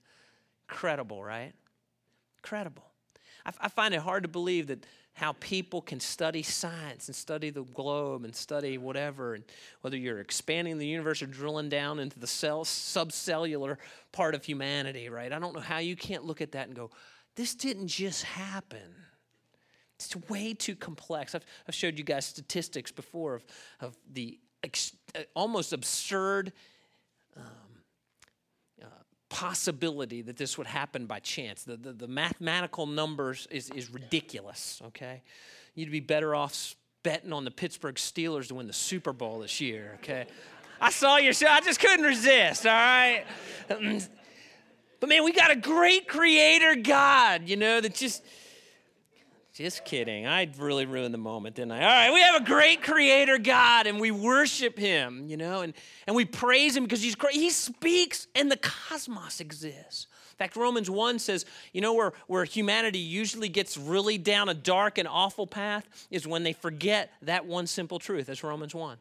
Incredible, 0.68 1.24
right? 1.24 1.54
Incredible. 2.36 2.84
I, 3.46 3.52
I 3.62 3.68
find 3.68 3.94
it 3.94 4.00
hard 4.00 4.24
to 4.24 4.28
believe 4.28 4.66
that 4.66 4.84
how 5.14 5.32
people 5.40 5.82
can 5.82 6.00
study 6.00 6.42
science 6.42 7.08
and 7.08 7.14
study 7.14 7.50
the 7.50 7.64
globe 7.64 8.24
and 8.24 8.34
study 8.34 8.78
whatever, 8.78 9.34
and 9.34 9.44
whether 9.82 9.96
you're 9.96 10.20
expanding 10.20 10.78
the 10.78 10.86
universe 10.86 11.22
or 11.22 11.26
drilling 11.26 11.68
down 11.68 11.98
into 11.98 12.18
the 12.18 12.26
cell, 12.26 12.64
subcellular 12.64 13.76
part 14.10 14.34
of 14.34 14.44
humanity, 14.44 15.08
right? 15.08 15.32
I 15.32 15.38
don't 15.38 15.54
know 15.54 15.60
how 15.60 15.78
you 15.78 15.96
can't 15.96 16.24
look 16.24 16.40
at 16.40 16.52
that 16.52 16.68
and 16.68 16.76
go, 16.76 16.90
this 17.36 17.54
didn't 17.54 17.88
just 17.88 18.24
happen. 18.24 18.94
It's 19.96 20.16
way 20.28 20.54
too 20.54 20.74
complex. 20.74 21.34
I've, 21.34 21.44
I've 21.68 21.74
showed 21.74 21.98
you 21.98 22.04
guys 22.04 22.26
statistics 22.26 22.90
before 22.90 23.34
of, 23.34 23.44
of 23.80 23.96
the 24.12 24.38
ex, 24.64 24.92
uh, 25.14 25.20
almost 25.34 25.72
absurd 25.72 26.52
uh, 27.36 27.40
possibility 29.32 30.20
that 30.20 30.36
this 30.36 30.58
would 30.58 30.66
happen 30.66 31.06
by 31.06 31.18
chance. 31.18 31.64
The, 31.64 31.78
the, 31.78 31.94
the 31.94 32.06
mathematical 32.06 32.86
numbers 32.86 33.48
is, 33.50 33.70
is 33.70 33.90
ridiculous, 33.90 34.82
okay? 34.88 35.22
You'd 35.74 35.90
be 35.90 36.00
better 36.00 36.34
off 36.34 36.76
betting 37.02 37.32
on 37.32 37.44
the 37.44 37.50
Pittsburgh 37.50 37.94
Steelers 37.94 38.48
to 38.48 38.54
win 38.56 38.66
the 38.66 38.74
Super 38.74 39.14
Bowl 39.14 39.40
this 39.40 39.58
year, 39.58 39.98
okay? 40.02 40.26
I 40.80 40.90
saw 40.90 41.16
your 41.16 41.32
show, 41.32 41.46
I 41.48 41.62
just 41.62 41.80
couldn't 41.80 42.04
resist, 42.04 42.66
all 42.66 42.72
right? 42.72 43.24
Mm. 43.70 44.06
But 45.00 45.08
man, 45.08 45.24
we 45.24 45.32
got 45.32 45.50
a 45.50 45.56
great 45.56 46.06
creator 46.06 46.76
God, 46.76 47.48
you 47.48 47.56
know, 47.56 47.80
that 47.80 47.94
just 47.94 48.22
just 49.52 49.84
kidding. 49.84 50.26
I 50.26 50.50
really 50.58 50.86
ruined 50.86 51.12
the 51.12 51.18
moment, 51.18 51.56
didn't 51.56 51.72
I? 51.72 51.82
All 51.82 51.86
right, 51.86 52.12
we 52.12 52.20
have 52.20 52.40
a 52.40 52.44
great 52.44 52.82
creator 52.82 53.36
God 53.38 53.86
and 53.86 54.00
we 54.00 54.10
worship 54.10 54.78
him, 54.78 55.26
you 55.28 55.36
know, 55.36 55.60
and, 55.60 55.74
and 56.06 56.16
we 56.16 56.24
praise 56.24 56.74
him 56.74 56.84
because 56.84 57.02
he's 57.02 57.14
great. 57.14 57.34
He 57.34 57.50
speaks 57.50 58.26
and 58.34 58.50
the 58.50 58.56
cosmos 58.56 59.40
exists. 59.40 60.06
In 60.30 60.36
fact, 60.38 60.56
Romans 60.56 60.88
1 60.88 61.18
says, 61.18 61.44
you 61.74 61.82
know, 61.82 61.92
where, 61.92 62.14
where 62.26 62.44
humanity 62.44 62.98
usually 62.98 63.50
gets 63.50 63.76
really 63.76 64.16
down 64.16 64.48
a 64.48 64.54
dark 64.54 64.96
and 64.96 65.06
awful 65.06 65.46
path 65.46 65.86
is 66.10 66.26
when 66.26 66.42
they 66.42 66.54
forget 66.54 67.12
that 67.20 67.44
one 67.44 67.66
simple 67.66 67.98
truth. 67.98 68.26
That's 68.26 68.42
Romans 68.42 68.74
1 68.74 68.96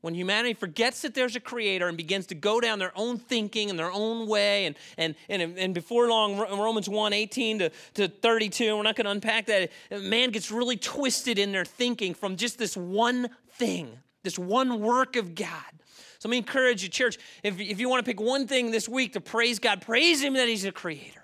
when 0.00 0.14
humanity 0.14 0.54
forgets 0.54 1.02
that 1.02 1.14
there's 1.14 1.36
a 1.36 1.40
creator 1.40 1.88
and 1.88 1.96
begins 1.96 2.26
to 2.26 2.34
go 2.34 2.60
down 2.60 2.78
their 2.78 2.92
own 2.96 3.18
thinking 3.18 3.70
and 3.70 3.78
their 3.78 3.92
own 3.92 4.26
way 4.26 4.66
and 4.66 4.76
and 4.98 5.14
and, 5.28 5.58
and 5.58 5.74
before 5.74 6.08
long 6.08 6.38
romans 6.38 6.88
1 6.88 7.12
18 7.12 7.58
to, 7.58 7.70
to 7.94 8.08
32 8.08 8.76
we're 8.76 8.82
not 8.82 8.96
going 8.96 9.04
to 9.04 9.10
unpack 9.10 9.46
that 9.46 9.70
man 9.90 10.30
gets 10.30 10.50
really 10.50 10.76
twisted 10.76 11.38
in 11.38 11.52
their 11.52 11.64
thinking 11.64 12.14
from 12.14 12.36
just 12.36 12.58
this 12.58 12.76
one 12.76 13.28
thing 13.52 13.98
this 14.22 14.38
one 14.38 14.80
work 14.80 15.16
of 15.16 15.34
god. 15.34 15.72
So 16.18 16.28
let 16.28 16.32
me 16.32 16.36
encourage 16.38 16.82
you 16.82 16.90
church 16.90 17.16
if, 17.42 17.58
if 17.58 17.80
you 17.80 17.88
want 17.88 18.04
to 18.04 18.10
pick 18.10 18.20
one 18.20 18.46
thing 18.46 18.70
this 18.70 18.88
week 18.88 19.14
to 19.14 19.20
praise 19.20 19.58
god 19.58 19.80
praise 19.80 20.22
him 20.22 20.34
that 20.34 20.48
he's 20.48 20.64
a 20.64 20.72
creator 20.72 21.19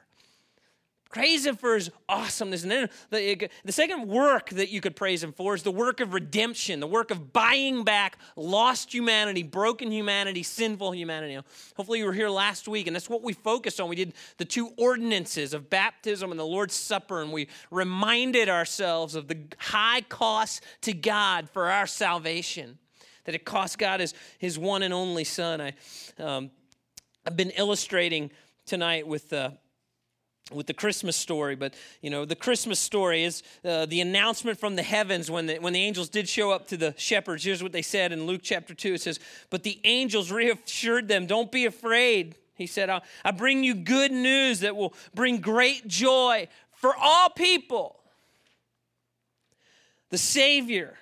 Praise 1.10 1.46
him 1.46 1.56
for 1.56 1.76
his 1.76 1.90
awesomeness. 2.08 2.62
And 2.62 2.70
then 2.70 2.90
the, 3.10 3.48
the 3.64 3.72
second 3.72 4.08
work 4.08 4.50
that 4.50 4.70
you 4.70 4.80
could 4.80 4.96
praise 4.96 5.22
him 5.22 5.32
for 5.32 5.54
is 5.54 5.62
the 5.62 5.70
work 5.70 6.00
of 6.00 6.12
redemption, 6.12 6.80
the 6.80 6.86
work 6.86 7.10
of 7.10 7.32
buying 7.32 7.84
back 7.84 8.18
lost 8.34 8.92
humanity, 8.92 9.44
broken 9.44 9.90
humanity, 9.92 10.42
sinful 10.42 10.92
humanity. 10.92 11.38
Hopefully, 11.76 12.00
you 12.00 12.06
were 12.06 12.12
here 12.12 12.28
last 12.28 12.66
week, 12.66 12.88
and 12.88 12.96
that's 12.96 13.08
what 13.08 13.22
we 13.22 13.32
focused 13.32 13.80
on. 13.80 13.88
We 13.88 13.96
did 13.96 14.14
the 14.36 14.44
two 14.44 14.70
ordinances 14.76 15.54
of 15.54 15.70
baptism 15.70 16.32
and 16.32 16.40
the 16.40 16.44
Lord's 16.46 16.74
Supper, 16.74 17.22
and 17.22 17.32
we 17.32 17.48
reminded 17.70 18.48
ourselves 18.48 19.14
of 19.14 19.28
the 19.28 19.38
high 19.58 20.00
cost 20.02 20.62
to 20.82 20.92
God 20.92 21.48
for 21.48 21.70
our 21.70 21.86
salvation, 21.86 22.78
that 23.24 23.34
it 23.34 23.44
cost 23.44 23.78
God 23.78 24.00
his, 24.00 24.12
his 24.38 24.58
one 24.58 24.82
and 24.82 24.92
only 24.92 25.24
Son. 25.24 25.60
I, 25.60 25.72
um, 26.18 26.50
I've 27.24 27.36
been 27.36 27.50
illustrating 27.50 28.32
tonight 28.66 29.06
with. 29.06 29.32
Uh, 29.32 29.50
with 30.52 30.66
the 30.66 30.74
Christmas 30.74 31.16
story, 31.16 31.56
but 31.56 31.74
you 32.00 32.10
know 32.10 32.24
the 32.24 32.36
Christmas 32.36 32.78
story 32.78 33.24
is 33.24 33.42
uh, 33.64 33.86
the 33.86 34.00
announcement 34.00 34.58
from 34.60 34.76
the 34.76 34.82
heavens 34.82 35.28
when 35.30 35.46
the, 35.46 35.58
when 35.58 35.72
the 35.72 35.82
angels 35.82 36.08
did 36.08 36.28
show 36.28 36.52
up 36.52 36.68
to 36.68 36.76
the 36.76 36.94
shepherds. 36.96 37.42
Here's 37.44 37.62
what 37.62 37.72
they 37.72 37.82
said 37.82 38.12
in 38.12 38.26
Luke 38.26 38.42
chapter 38.44 38.72
two. 38.72 38.94
It 38.94 39.00
says, 39.00 39.18
"But 39.50 39.64
the 39.64 39.80
angels 39.82 40.30
reassured 40.30 41.08
them, 41.08 41.26
don't 41.26 41.50
be 41.50 41.66
afraid." 41.66 42.36
He 42.54 42.68
said, 42.68 42.90
"I, 42.90 43.02
I 43.24 43.32
bring 43.32 43.64
you 43.64 43.74
good 43.74 44.12
news 44.12 44.60
that 44.60 44.76
will 44.76 44.94
bring 45.14 45.38
great 45.38 45.88
joy 45.88 46.48
for 46.72 46.94
all 46.96 47.28
people." 47.30 48.00
The 50.10 50.18
Savior. 50.18 50.96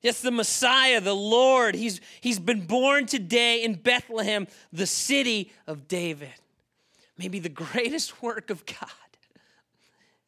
Yes, 0.00 0.20
the 0.20 0.30
Messiah, 0.30 1.00
the 1.00 1.14
Lord. 1.14 1.74
He's, 1.74 2.00
he's 2.20 2.38
been 2.38 2.66
born 2.66 3.06
today 3.06 3.64
in 3.64 3.74
Bethlehem, 3.74 4.46
the 4.70 4.86
city 4.86 5.50
of 5.66 5.88
David 5.88 6.28
maybe 7.16 7.38
the 7.38 7.48
greatest 7.48 8.22
work 8.22 8.50
of 8.50 8.64
God 8.66 8.90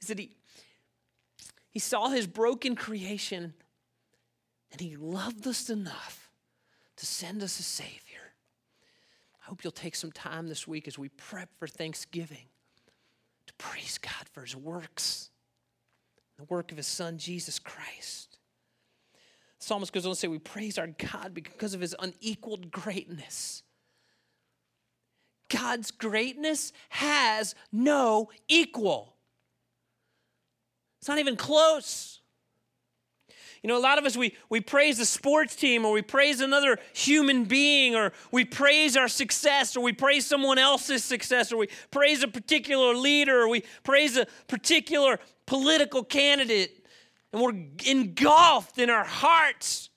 is 0.01 0.09
that 0.09 0.19
he, 0.19 0.37
he 1.71 1.79
saw 1.79 2.09
his 2.09 2.27
broken 2.27 2.75
creation 2.75 3.55
and 4.73 4.81
he 4.81 4.97
loved 4.97 5.47
us 5.47 5.71
enough 5.71 6.31
to 6.97 7.07
send 7.07 7.43
us 7.43 7.59
a 7.61 7.63
Savior. 7.63 8.33
I 9.43 9.49
hope 9.49 9.63
you'll 9.63 9.71
take 9.71 9.95
some 9.95 10.13
time 10.13 10.49
this 10.49 10.67
week 10.67 10.89
as 10.89 10.99
we 10.99 11.09
prep 11.11 11.49
for 11.59 11.69
Thanksgiving 11.69 12.49
to 13.47 13.55
praise 13.55 13.99
God 13.99 14.29
for 14.33 14.43
his 14.43 14.57
works, 14.57 15.31
the 16.37 16.45
work 16.45 16.73
of 16.73 16.77
his 16.77 16.87
Son, 16.87 17.17
Jesus 17.17 17.59
Christ. 17.59 18.39
The 19.61 19.65
psalmist 19.65 19.93
goes 19.93 20.05
on 20.05 20.13
to 20.13 20.17
say, 20.17 20.29
We 20.29 20.39
praise 20.39 20.79
our 20.79 20.89
God 20.89 21.33
because 21.33 21.75
of 21.75 21.81
his 21.81 21.95
unequaled 21.99 22.71
greatness. 22.71 23.63
God's 25.49 25.91
greatness 25.91 26.73
has 26.89 27.55
no 27.73 28.31
equal. 28.49 29.15
It's 31.01 31.09
not 31.09 31.19
even 31.19 31.37
close. 31.37 32.21
You 33.63 33.69
know, 33.69 33.79
a 33.79 33.81
lot 33.81 33.99
of 33.99 34.05
us, 34.05 34.17
we, 34.17 34.37
we 34.49 34.61
praise 34.61 34.99
the 34.99 35.05
sports 35.05 35.57
team 35.57 35.85
or 35.85 35.93
we 35.93 36.03
praise 36.03 36.41
another 36.41 36.79
human 36.93 37.45
being 37.45 37.97
or 37.97 38.13
we 38.31 38.45
praise 38.45 38.97
our 38.97 39.09
success 39.09 39.77
or 39.77 39.81
we 39.81 39.93
praise 39.93 40.27
someone 40.27 40.59
else's 40.59 41.05
success 41.05 41.53
or 41.53 41.57
we 41.57 41.69
praise 41.91 42.23
a 42.23 42.29
particular 42.29 42.95
leader 42.95 43.43
or 43.43 43.49
we 43.49 43.65
praise 43.83 44.17
a 44.17 44.27
particular 44.47 45.19
political 45.47 46.05
candidate. 46.05 46.87
And 47.33 47.43
we're 47.43 47.57
engulfed 47.87 48.79
in 48.79 48.89
our 48.89 49.05
hearts 49.05 49.91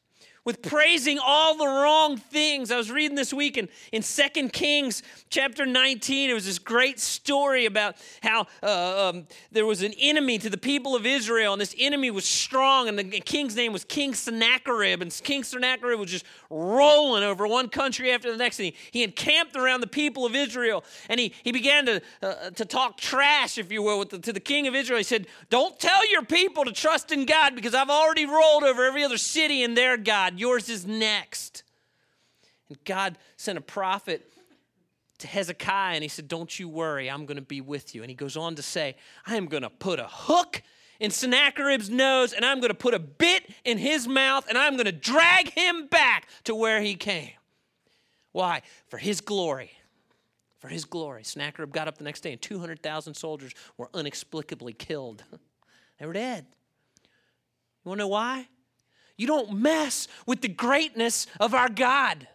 with 0.49 0.63
praising 0.63 1.19
all 1.23 1.55
the 1.55 1.67
wrong 1.67 2.17
things. 2.17 2.71
I 2.71 2.77
was 2.77 2.89
reading 2.89 3.15
this 3.15 3.31
week 3.31 3.55
in, 3.55 3.69
in 3.91 4.01
2 4.01 4.49
Kings 4.49 5.03
chapter 5.29 5.63
19. 5.63 6.31
It 6.31 6.33
was 6.33 6.47
this 6.47 6.57
great 6.57 6.99
story 6.99 7.67
about 7.67 7.97
how 8.23 8.47
uh, 8.63 9.09
um, 9.09 9.27
there 9.51 9.67
was 9.67 9.83
an 9.83 9.93
enemy 9.99 10.39
to 10.39 10.49
the 10.49 10.57
people 10.57 10.95
of 10.95 11.05
Israel, 11.05 11.53
and 11.53 11.61
this 11.61 11.75
enemy 11.77 12.09
was 12.09 12.25
strong, 12.25 12.89
and 12.89 12.97
the 12.97 13.03
king's 13.03 13.55
name 13.55 13.71
was 13.71 13.83
King 13.83 14.15
Sennacherib. 14.15 15.03
And 15.03 15.13
King 15.23 15.43
Sennacherib 15.43 15.99
was 15.99 16.09
just 16.09 16.25
rolling 16.49 17.21
over 17.21 17.45
one 17.45 17.69
country 17.69 18.11
after 18.11 18.31
the 18.31 18.37
next. 18.37 18.57
And 18.57 18.65
he, 18.65 18.75
he 18.89 19.03
encamped 19.03 19.55
around 19.55 19.81
the 19.81 19.87
people 19.87 20.25
of 20.25 20.33
Israel, 20.33 20.83
and 21.09 21.19
he, 21.19 21.31
he 21.43 21.51
began 21.51 21.85
to, 21.85 22.01
uh, 22.23 22.49
to 22.49 22.65
talk 22.65 22.97
trash, 22.97 23.59
if 23.59 23.71
you 23.71 23.83
will, 23.83 24.03
the, 24.03 24.17
to 24.17 24.33
the 24.33 24.39
king 24.39 24.65
of 24.65 24.73
Israel. 24.73 24.97
He 24.97 25.03
said, 25.03 25.27
Don't 25.51 25.79
tell 25.79 26.09
your 26.09 26.23
people 26.23 26.65
to 26.65 26.71
trust 26.71 27.11
in 27.11 27.27
God 27.27 27.53
because 27.53 27.75
I've 27.75 27.91
already 27.91 28.25
rolled 28.25 28.63
over 28.63 28.83
every 28.83 29.03
other 29.03 29.19
city 29.19 29.61
in 29.61 29.75
their 29.75 29.95
God. 29.95 30.38
Yours 30.39 30.69
is 30.69 30.85
next. 30.85 31.63
And 32.69 32.81
God 32.85 33.17
sent 33.35 33.57
a 33.57 33.61
prophet 33.61 34.31
to 35.17 35.27
Hezekiah 35.27 35.95
and 35.95 36.01
he 36.03 36.07
said, 36.07 36.29
Don't 36.29 36.57
you 36.57 36.69
worry, 36.69 37.09
I'm 37.09 37.25
going 37.25 37.35
to 37.35 37.43
be 37.43 37.59
with 37.59 37.93
you. 37.93 38.03
And 38.03 38.09
he 38.09 38.15
goes 38.15 38.37
on 38.37 38.55
to 38.55 38.61
say, 38.61 38.95
I 39.27 39.35
am 39.35 39.47
going 39.47 39.63
to 39.63 39.69
put 39.69 39.99
a 39.99 40.07
hook 40.07 40.61
in 41.01 41.11
Sennacherib's 41.11 41.89
nose 41.89 42.31
and 42.31 42.45
I'm 42.45 42.61
going 42.61 42.69
to 42.69 42.77
put 42.77 42.93
a 42.93 42.99
bit 42.99 43.51
in 43.65 43.77
his 43.77 44.07
mouth 44.07 44.45
and 44.47 44.57
I'm 44.57 44.73
going 44.73 44.85
to 44.85 44.93
drag 44.93 45.51
him 45.51 45.87
back 45.87 46.29
to 46.45 46.55
where 46.55 46.81
he 46.81 46.95
came. 46.95 47.31
Why? 48.31 48.61
For 48.87 48.97
his 48.97 49.19
glory. 49.19 49.71
For 50.59 50.69
his 50.69 50.85
glory. 50.85 51.25
Sennacherib 51.25 51.73
got 51.73 51.89
up 51.89 51.97
the 51.97 52.05
next 52.05 52.21
day 52.21 52.31
and 52.31 52.41
200,000 52.41 53.13
soldiers 53.13 53.53
were 53.77 53.89
inexplicably 53.93 54.71
killed. 54.71 55.21
they 55.99 56.05
were 56.05 56.13
dead. 56.13 56.45
You 57.83 57.89
want 57.89 57.99
to 57.99 58.03
know 58.03 58.07
why? 58.07 58.47
You 59.19 59.27
don't 59.27 59.59
mess 59.59 60.07
with 60.25 60.39
the 60.39 60.47
greatness 60.47 61.27
of 61.41 61.53
our 61.53 61.67
God. 61.67 62.25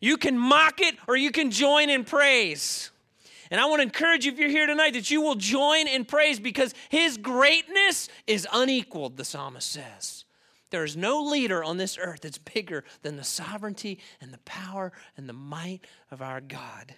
You 0.00 0.16
can 0.16 0.38
mock 0.38 0.80
it 0.80 0.94
or 1.08 1.16
you 1.16 1.32
can 1.32 1.50
join 1.50 1.90
in 1.90 2.04
praise. 2.04 2.92
And 3.50 3.60
I 3.60 3.66
want 3.66 3.80
to 3.80 3.82
encourage 3.82 4.24
you 4.24 4.30
if 4.30 4.38
you're 4.38 4.48
here 4.48 4.68
tonight 4.68 4.92
that 4.92 5.10
you 5.10 5.20
will 5.20 5.34
join 5.34 5.88
in 5.88 6.04
praise 6.04 6.38
because 6.38 6.74
his 6.90 7.16
greatness 7.16 8.08
is 8.28 8.46
unequaled, 8.52 9.16
the 9.16 9.24
psalmist 9.24 9.68
says. 9.68 10.24
There 10.70 10.84
is 10.84 10.96
no 10.96 11.24
leader 11.24 11.64
on 11.64 11.76
this 11.76 11.98
earth 12.00 12.20
that's 12.20 12.38
bigger 12.38 12.84
than 13.02 13.16
the 13.16 13.24
sovereignty 13.24 13.98
and 14.20 14.32
the 14.32 14.38
power 14.38 14.92
and 15.16 15.28
the 15.28 15.32
might 15.32 15.80
of 16.12 16.22
our 16.22 16.40
God. 16.40 16.94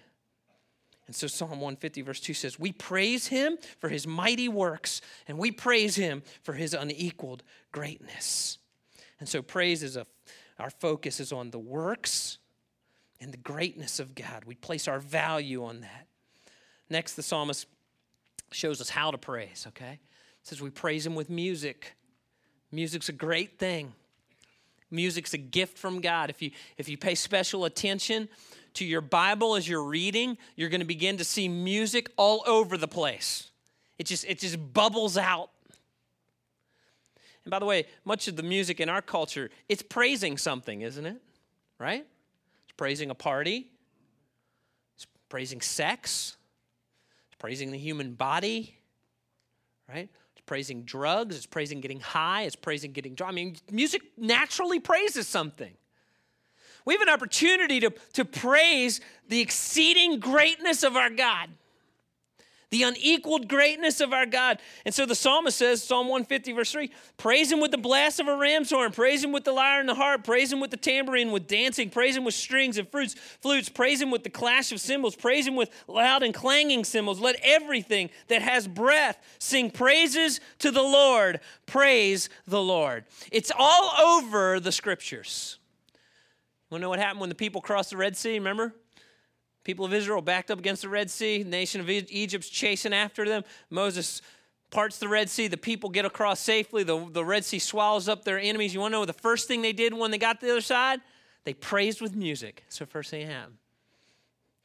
And 1.07 1.15
so 1.15 1.25
Psalm 1.25 1.49
150, 1.49 2.03
verse 2.03 2.19
2 2.19 2.35
says, 2.35 2.59
We 2.59 2.73
praise 2.73 3.25
him 3.25 3.57
for 3.79 3.89
his 3.89 4.05
mighty 4.05 4.47
works, 4.47 5.01
and 5.27 5.39
we 5.39 5.51
praise 5.51 5.95
him 5.95 6.21
for 6.43 6.53
his 6.53 6.75
unequaled 6.75 7.41
greatness. 7.71 8.59
And 9.19 9.27
so 9.27 9.41
praise 9.41 9.83
is 9.83 9.97
a, 9.97 10.05
our 10.57 10.69
focus 10.69 11.19
is 11.19 11.31
on 11.31 11.51
the 11.51 11.59
works 11.59 12.37
and 13.19 13.33
the 13.33 13.37
greatness 13.37 13.99
of 13.99 14.15
God. 14.15 14.45
We 14.45 14.55
place 14.55 14.87
our 14.87 14.99
value 14.99 15.63
on 15.65 15.81
that. 15.81 16.07
Next, 16.89 17.15
the 17.15 17.23
psalmist 17.23 17.67
shows 18.51 18.81
us 18.81 18.89
how 18.89 19.11
to 19.11 19.17
praise, 19.17 19.65
okay? 19.69 19.99
It 20.41 20.47
says 20.47 20.61
we 20.61 20.69
praise 20.69 21.05
him 21.05 21.15
with 21.15 21.29
music. 21.29 21.95
Music's 22.71 23.09
a 23.09 23.13
great 23.13 23.59
thing. 23.59 23.93
Music's 24.91 25.33
a 25.33 25.37
gift 25.37 25.77
from 25.77 26.01
God. 26.01 26.29
If 26.29 26.41
you 26.41 26.51
if 26.77 26.89
you 26.89 26.97
pay 26.97 27.13
special 27.13 27.65
attention 27.65 28.27
to 28.73 28.85
your 28.85 29.01
Bible 29.01 29.55
as 29.55 29.67
you're 29.67 29.83
reading, 29.83 30.37
you're 30.55 30.69
going 30.69 30.81
to 30.81 30.85
begin 30.85 31.17
to 31.17 31.23
see 31.23 31.47
music 31.47 32.09
all 32.17 32.43
over 32.47 32.75
the 32.75 32.87
place. 32.87 33.51
It 33.99 34.07
just 34.07 34.25
it 34.25 34.39
just 34.39 34.57
bubbles 34.73 35.17
out. 35.17 35.51
And 37.49 37.51
by 37.51 37.57
the 37.57 37.65
way, 37.65 37.87
much 38.05 38.27
of 38.27 38.35
the 38.35 38.43
music 38.43 38.79
in 38.79 38.89
our 38.89 39.01
culture, 39.01 39.49
it's 39.67 39.81
praising 39.81 40.37
something, 40.37 40.83
isn't 40.83 41.03
it? 41.03 41.17
Right? 41.79 42.05
It's 42.65 42.73
praising 42.77 43.09
a 43.09 43.15
party. 43.15 43.71
It's 44.93 45.07
praising 45.29 45.59
sex. 45.59 46.37
It's 47.27 47.37
praising 47.39 47.71
the 47.71 47.79
human 47.79 48.13
body. 48.13 48.77
Right? 49.87 50.09
It's 50.33 50.43
praising 50.45 50.83
drugs. 50.83 51.35
It's 51.35 51.47
praising 51.47 51.81
getting 51.81 52.01
high. 52.01 52.43
It's 52.43 52.55
praising 52.55 52.91
getting 52.91 53.15
drunk. 53.15 53.31
I 53.31 53.33
mean, 53.33 53.55
music 53.71 54.03
naturally 54.15 54.79
praises 54.79 55.27
something. 55.27 55.73
We 56.85 56.93
have 56.93 57.01
an 57.01 57.09
opportunity 57.09 57.79
to, 57.79 57.91
to 58.13 58.25
praise 58.25 59.01
the 59.27 59.39
exceeding 59.39 60.19
greatness 60.19 60.83
of 60.83 60.95
our 60.95 61.09
God 61.09 61.49
the 62.71 62.83
unequaled 62.83 63.47
greatness 63.47 63.99
of 63.99 64.13
our 64.13 64.25
God. 64.25 64.59
And 64.85 64.93
so 64.93 65.05
the 65.05 65.15
psalmist 65.15 65.57
says, 65.57 65.83
Psalm 65.83 66.07
150, 66.07 66.51
verse 66.51 66.71
3 66.71 66.91
Praise 67.17 67.51
him 67.51 67.59
with 67.59 67.71
the 67.71 67.77
blast 67.77 68.19
of 68.19 68.27
a 68.27 68.35
ram's 68.35 68.69
horn, 68.69 68.91
praise 68.91 69.23
him 69.23 69.31
with 69.31 69.43
the 69.43 69.51
lyre 69.51 69.79
and 69.79 69.89
the 69.89 69.95
harp, 69.95 70.23
praise 70.23 70.51
him 70.51 70.59
with 70.59 70.71
the 70.71 70.77
tambourine, 70.77 71.31
with 71.31 71.47
dancing, 71.47 71.89
praise 71.89 72.15
him 72.15 72.23
with 72.23 72.35
strings 72.35 72.77
and 72.77 72.89
fruits, 72.89 73.15
flutes, 73.41 73.69
praise 73.69 74.01
him 74.01 74.11
with 74.11 74.23
the 74.23 74.29
clash 74.29 74.71
of 74.71 74.79
cymbals, 74.79 75.15
praise 75.15 75.47
him 75.47 75.55
with 75.55 75.69
loud 75.87 76.23
and 76.23 76.33
clanging 76.33 76.83
cymbals. 76.83 77.19
Let 77.19 77.37
everything 77.43 78.09
that 78.27 78.41
has 78.41 78.67
breath 78.67 79.17
sing 79.39 79.71
praises 79.71 80.39
to 80.59 80.71
the 80.71 80.83
Lord. 80.83 81.39
Praise 81.65 82.29
the 82.47 82.61
Lord. 82.61 83.05
It's 83.31 83.51
all 83.57 83.91
over 83.99 84.59
the 84.59 84.71
scriptures. 84.71 85.57
You 86.69 86.75
want 86.75 86.81
to 86.81 86.83
know 86.83 86.89
what 86.89 86.99
happened 86.99 87.21
when 87.21 87.29
the 87.29 87.35
people 87.35 87.61
crossed 87.61 87.89
the 87.89 87.97
Red 87.97 88.15
Sea? 88.15 88.33
Remember? 88.33 88.75
People 89.63 89.85
of 89.85 89.93
Israel 89.93 90.21
backed 90.21 90.49
up 90.51 90.59
against 90.59 90.81
the 90.81 90.89
Red 90.89 91.11
Sea. 91.11 91.43
Nation 91.43 91.81
of 91.81 91.89
Egypt's 91.89 92.49
chasing 92.49 92.93
after 92.93 93.25
them. 93.27 93.43
Moses 93.69 94.21
parts 94.71 94.97
the 94.99 95.07
Red 95.07 95.29
Sea. 95.29 95.47
The 95.47 95.57
people 95.57 95.89
get 95.89 96.05
across 96.05 96.39
safely. 96.39 96.83
The, 96.83 97.07
the 97.11 97.25
Red 97.25 97.43
Sea 97.45 97.59
swallows 97.59 98.07
up 98.07 98.23
their 98.23 98.39
enemies. 98.39 98.73
You 98.73 98.79
want 98.79 98.93
to 98.93 98.99
know 98.99 99.05
the 99.05 99.13
first 99.13 99.47
thing 99.47 99.61
they 99.61 99.73
did 99.73 99.93
when 99.93 100.11
they 100.11 100.17
got 100.17 100.39
to 100.39 100.45
the 100.45 100.51
other 100.51 100.61
side? 100.61 101.01
They 101.43 101.53
praised 101.53 102.01
with 102.01 102.15
music. 102.15 102.63
The 102.77 102.85
first 102.85 103.09
thing 103.09 103.27
happened. 103.27 103.57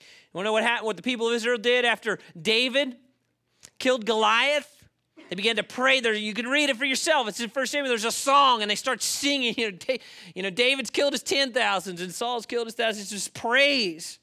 You 0.01 0.07
want 0.33 0.45
to 0.45 0.49
know 0.49 0.53
what 0.53 0.63
happened? 0.63 0.87
What 0.87 0.97
the 0.97 1.03
people 1.03 1.29
of 1.29 1.35
Israel 1.35 1.59
did 1.59 1.85
after 1.85 2.19
David 2.41 2.97
killed 3.79 4.05
Goliath? 4.07 4.71
They 5.31 5.37
began 5.37 5.57
to 5.57 5.63
pray. 5.63 6.01
There, 6.01 6.13
you 6.13 6.35
can 6.35 6.49
read 6.49 6.71
it 6.71 6.77
for 6.77 6.85
yourself. 6.85 7.29
It's 7.29 7.41
in 7.41 7.49
First 7.49 7.73
Samuel. 7.73 7.89
There's 7.89 8.05
a 8.05 8.13
song, 8.13 8.61
and 8.61 8.71
they 8.71 8.75
start 8.75 9.03
singing. 9.03 9.55
You 9.57 9.73
know, 9.73 9.79
you 10.35 10.43
know 10.43 10.51
David's 10.51 10.91
killed 10.91 11.13
his 11.13 11.23
ten 11.23 11.53
thousands, 11.53 12.01
and 12.03 12.13
Saul's 12.13 12.47
killed 12.47 12.67
his 12.67 12.75
thousands. 12.75 13.13
It's 13.13 13.25
just 13.25 13.35
praise. 13.35 14.19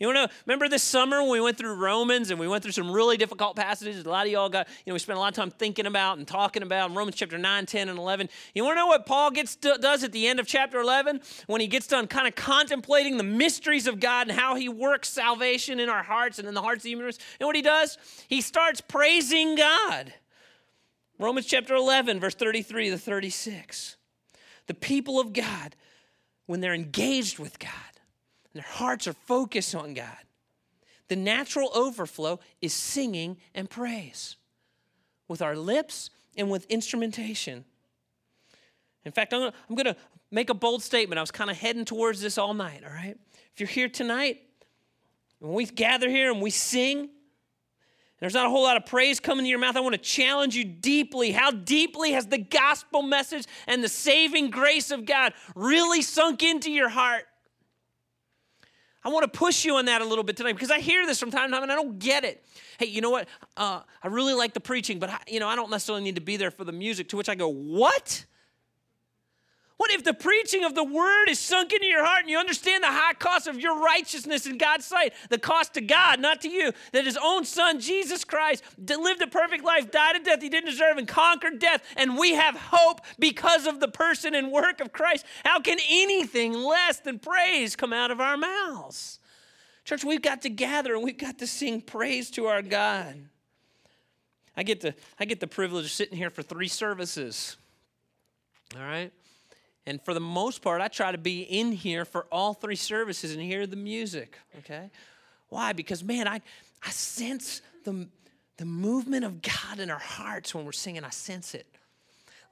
You 0.00 0.06
wanna 0.06 0.22
know, 0.22 0.32
remember 0.46 0.66
this 0.66 0.82
summer 0.82 1.20
when 1.20 1.30
we 1.30 1.40
went 1.42 1.58
through 1.58 1.74
Romans 1.74 2.30
and 2.30 2.40
we 2.40 2.48
went 2.48 2.62
through 2.62 2.72
some 2.72 2.90
really 2.90 3.18
difficult 3.18 3.54
passages? 3.54 4.02
A 4.02 4.08
lot 4.08 4.24
of 4.24 4.32
y'all 4.32 4.48
got, 4.48 4.66
you 4.86 4.90
know, 4.90 4.94
we 4.94 4.98
spent 4.98 5.18
a 5.18 5.20
lot 5.20 5.28
of 5.28 5.34
time 5.34 5.50
thinking 5.50 5.84
about 5.84 6.16
and 6.16 6.26
talking 6.26 6.62
about 6.62 6.88
in 6.88 6.96
Romans 6.96 7.16
chapter 7.16 7.36
9, 7.36 7.66
10, 7.66 7.90
and 7.90 7.98
11. 7.98 8.30
You 8.54 8.64
want 8.64 8.76
to 8.76 8.80
know 8.80 8.86
what 8.86 9.04
Paul 9.04 9.30
gets 9.30 9.56
to, 9.56 9.76
does 9.78 10.02
at 10.02 10.12
the 10.12 10.26
end 10.26 10.40
of 10.40 10.46
chapter 10.46 10.80
11? 10.80 11.20
When 11.48 11.60
he 11.60 11.66
gets 11.66 11.86
done 11.86 12.06
kind 12.06 12.26
of 12.26 12.34
contemplating 12.34 13.18
the 13.18 13.24
mysteries 13.24 13.86
of 13.86 14.00
God 14.00 14.28
and 14.28 14.38
how 14.38 14.54
he 14.54 14.70
works 14.70 15.10
salvation 15.10 15.78
in 15.78 15.90
our 15.90 16.02
hearts 16.02 16.38
and 16.38 16.48
in 16.48 16.54
the 16.54 16.62
hearts 16.62 16.78
of 16.78 16.84
the 16.84 16.90
universe. 16.90 17.18
And 17.38 17.46
what 17.46 17.54
he 17.54 17.62
does? 17.62 17.98
He 18.26 18.40
starts 18.40 18.80
praising 18.80 19.54
God. 19.54 20.14
Romans 21.18 21.44
chapter 21.44 21.74
11, 21.74 22.20
verse 22.20 22.34
33 22.34 22.88
to 22.88 22.96
36. 22.96 23.98
The 24.66 24.72
people 24.72 25.20
of 25.20 25.34
God, 25.34 25.76
when 26.46 26.62
they're 26.62 26.72
engaged 26.72 27.38
with 27.38 27.58
God, 27.58 27.89
and 28.52 28.62
their 28.62 28.70
hearts 28.70 29.06
are 29.06 29.12
focused 29.12 29.74
on 29.74 29.94
God. 29.94 30.18
The 31.08 31.16
natural 31.16 31.70
overflow 31.74 32.40
is 32.60 32.72
singing 32.72 33.36
and 33.54 33.68
praise 33.68 34.36
with 35.28 35.42
our 35.42 35.56
lips 35.56 36.10
and 36.36 36.50
with 36.50 36.66
instrumentation. 36.66 37.64
In 39.04 39.12
fact, 39.12 39.32
I'm 39.32 39.52
going 39.68 39.86
to 39.86 39.96
make 40.30 40.50
a 40.50 40.54
bold 40.54 40.82
statement. 40.82 41.18
I 41.18 41.22
was 41.22 41.30
kind 41.30 41.50
of 41.50 41.56
heading 41.56 41.84
towards 41.84 42.20
this 42.20 42.38
all 42.38 42.54
night, 42.54 42.82
all 42.84 42.92
right? 42.92 43.16
If 43.52 43.60
you're 43.60 43.68
here 43.68 43.88
tonight, 43.88 44.40
when 45.40 45.52
we 45.54 45.66
gather 45.66 46.08
here 46.08 46.30
and 46.30 46.40
we 46.40 46.50
sing, 46.50 47.08
there's 48.20 48.34
not 48.34 48.46
a 48.46 48.50
whole 48.50 48.62
lot 48.62 48.76
of 48.76 48.84
praise 48.84 49.18
coming 49.18 49.46
to 49.46 49.48
your 49.48 49.58
mouth. 49.58 49.76
I 49.76 49.80
want 49.80 49.94
to 49.94 50.00
challenge 50.00 50.54
you 50.54 50.64
deeply. 50.64 51.32
How 51.32 51.50
deeply 51.50 52.12
has 52.12 52.26
the 52.26 52.38
gospel 52.38 53.02
message 53.02 53.46
and 53.66 53.82
the 53.82 53.88
saving 53.88 54.50
grace 54.50 54.90
of 54.90 55.06
God 55.06 55.32
really 55.54 56.02
sunk 56.02 56.42
into 56.42 56.70
your 56.70 56.90
heart? 56.90 57.24
I 59.02 59.08
want 59.08 59.30
to 59.32 59.38
push 59.38 59.64
you 59.64 59.76
on 59.76 59.86
that 59.86 60.02
a 60.02 60.04
little 60.04 60.24
bit 60.24 60.36
tonight 60.36 60.52
because 60.52 60.70
I 60.70 60.78
hear 60.78 61.06
this 61.06 61.18
from 61.18 61.30
time 61.30 61.48
to 61.48 61.54
time 61.54 61.62
and 61.62 61.72
I 61.72 61.74
don't 61.74 61.98
get 61.98 62.24
it. 62.24 62.44
Hey, 62.78 62.86
you 62.86 63.00
know 63.00 63.10
what? 63.10 63.28
Uh, 63.56 63.80
I 64.02 64.08
really 64.08 64.34
like 64.34 64.52
the 64.52 64.60
preaching, 64.60 64.98
but 64.98 65.10
I, 65.10 65.18
you 65.26 65.40
know 65.40 65.48
I 65.48 65.56
don't 65.56 65.70
necessarily 65.70 66.04
need 66.04 66.16
to 66.16 66.20
be 66.20 66.36
there 66.36 66.50
for 66.50 66.64
the 66.64 66.72
music. 66.72 67.08
To 67.10 67.16
which 67.16 67.28
I 67.28 67.34
go, 67.34 67.48
what? 67.48 68.24
What 69.80 69.92
if 69.92 70.04
the 70.04 70.12
preaching 70.12 70.62
of 70.62 70.74
the 70.74 70.84
word 70.84 71.30
is 71.30 71.38
sunk 71.38 71.72
into 71.72 71.86
your 71.86 72.04
heart 72.04 72.20
and 72.20 72.28
you 72.28 72.36
understand 72.36 72.84
the 72.84 72.88
high 72.88 73.14
cost 73.14 73.46
of 73.46 73.58
your 73.58 73.80
righteousness 73.80 74.44
in 74.44 74.58
God's 74.58 74.84
sight? 74.84 75.14
The 75.30 75.38
cost 75.38 75.72
to 75.72 75.80
God, 75.80 76.20
not 76.20 76.42
to 76.42 76.50
you. 76.50 76.72
That 76.92 77.06
his 77.06 77.16
own 77.16 77.46
son, 77.46 77.80
Jesus 77.80 78.22
Christ, 78.22 78.62
lived 78.76 79.22
a 79.22 79.26
perfect 79.26 79.64
life, 79.64 79.90
died 79.90 80.16
a 80.16 80.18
death 80.22 80.42
he 80.42 80.50
didn't 80.50 80.68
deserve, 80.68 80.98
and 80.98 81.08
conquered 81.08 81.60
death. 81.60 81.82
And 81.96 82.18
we 82.18 82.34
have 82.34 82.56
hope 82.56 83.00
because 83.18 83.66
of 83.66 83.80
the 83.80 83.88
person 83.88 84.34
and 84.34 84.52
work 84.52 84.82
of 84.82 84.92
Christ. 84.92 85.24
How 85.46 85.60
can 85.60 85.78
anything 85.88 86.52
less 86.52 87.00
than 87.00 87.18
praise 87.18 87.74
come 87.74 87.94
out 87.94 88.10
of 88.10 88.20
our 88.20 88.36
mouths? 88.36 89.18
Church, 89.86 90.04
we've 90.04 90.20
got 90.20 90.42
to 90.42 90.50
gather 90.50 90.94
and 90.94 91.02
we've 91.02 91.16
got 91.16 91.38
to 91.38 91.46
sing 91.46 91.80
praise 91.80 92.30
to 92.32 92.48
our 92.48 92.60
God. 92.60 93.16
I 94.58 94.62
get 94.62 94.82
the, 94.82 94.94
I 95.18 95.24
get 95.24 95.40
the 95.40 95.46
privilege 95.46 95.86
of 95.86 95.90
sitting 95.90 96.18
here 96.18 96.28
for 96.28 96.42
three 96.42 96.68
services. 96.68 97.56
All 98.76 98.82
right? 98.82 99.10
And 99.90 100.00
for 100.00 100.14
the 100.14 100.20
most 100.20 100.62
part, 100.62 100.80
I 100.80 100.86
try 100.86 101.10
to 101.10 101.18
be 101.18 101.42
in 101.42 101.72
here 101.72 102.04
for 102.04 102.26
all 102.30 102.54
three 102.54 102.76
services 102.76 103.32
and 103.32 103.42
hear 103.42 103.66
the 103.66 103.74
music, 103.74 104.38
okay? 104.60 104.88
Why? 105.48 105.72
Because, 105.72 106.04
man, 106.04 106.28
I, 106.28 106.40
I 106.80 106.90
sense 106.90 107.60
the, 107.82 108.06
the 108.56 108.64
movement 108.64 109.24
of 109.24 109.42
God 109.42 109.80
in 109.80 109.90
our 109.90 109.98
hearts 109.98 110.54
when 110.54 110.64
we're 110.64 110.70
singing. 110.70 111.02
I 111.02 111.10
sense 111.10 111.54
it. 111.56 111.66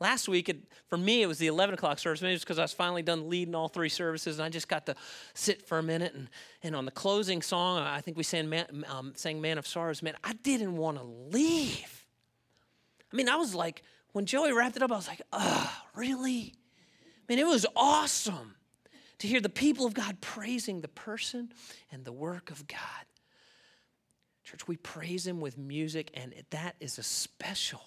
Last 0.01 0.29
week, 0.29 0.48
it, 0.48 0.57
for 0.88 0.98
me, 0.98 1.22
it 1.22 1.27
was 1.27 1.38
the 1.38 1.46
11 1.46 1.74
o'clock 1.74 2.01
service. 2.01 2.20
Maybe 2.20 2.35
it's 2.35 2.42
because 2.42 2.59
I 2.59 2.62
was 2.62 2.72
finally 2.72 3.03
done 3.03 3.31
leading 3.31 3.55
all 3.55 3.68
three 3.68 3.88
services 3.88 4.40
and 4.40 4.44
I 4.44 4.48
just 4.48 4.66
got 4.66 4.87
to 4.87 4.96
sit 5.35 5.62
for 5.62 5.79
a 5.79 5.83
minute. 5.83 6.14
And, 6.14 6.29
and 6.64 6.74
on 6.74 6.87
the 6.87 6.90
closing 6.90 7.40
song, 7.40 7.79
I 7.79 8.01
think 8.01 8.16
we 8.16 8.24
sang 8.24 8.48
Man, 8.48 8.85
um, 8.88 9.12
sang 9.14 9.40
Man 9.40 9.59
of 9.59 9.66
Sorrows. 9.66 10.03
Man, 10.03 10.14
I 10.24 10.33
didn't 10.33 10.77
want 10.77 10.98
to 10.98 11.05
leave. 11.05 12.05
I 13.12 13.16
mean, 13.16 13.29
I 13.29 13.37
was 13.37 13.55
like, 13.55 13.85
when 14.11 14.27
Joey 14.27 14.53
wrapped 14.53 14.74
it 14.74 14.83
up, 14.83 14.90
I 14.90 14.96
was 14.96 15.07
like, 15.07 15.22
oh, 15.33 15.72
really? 15.94 16.55
Mean, 17.29 17.38
it 17.38 17.47
was 17.47 17.67
awesome 17.77 18.55
to 19.19 19.27
hear 19.27 19.41
the 19.41 19.49
people 19.49 19.87
of 19.87 19.95
God 19.95 20.21
praising 20.21 20.81
the 20.81 20.88
person 20.88 21.53
and 21.91 22.05
the 22.05 22.12
work 22.12 22.51
of 22.51 22.67
God. 22.67 22.79
Church, 24.45 24.67
we 24.67 24.77
praise 24.77 25.27
Him 25.27 25.41
with 25.41 25.59
music, 25.59 26.11
and 26.14 26.33
that 26.51 26.77
is 26.81 26.99
a 26.99 27.03
special 27.03 27.83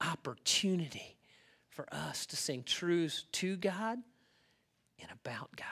opportunity 0.00 1.16
for 1.68 1.86
us 1.92 2.26
to 2.26 2.36
sing 2.36 2.62
truths 2.62 3.24
to 3.32 3.56
God 3.56 3.98
and 5.00 5.10
about 5.12 5.50
God. 5.54 5.66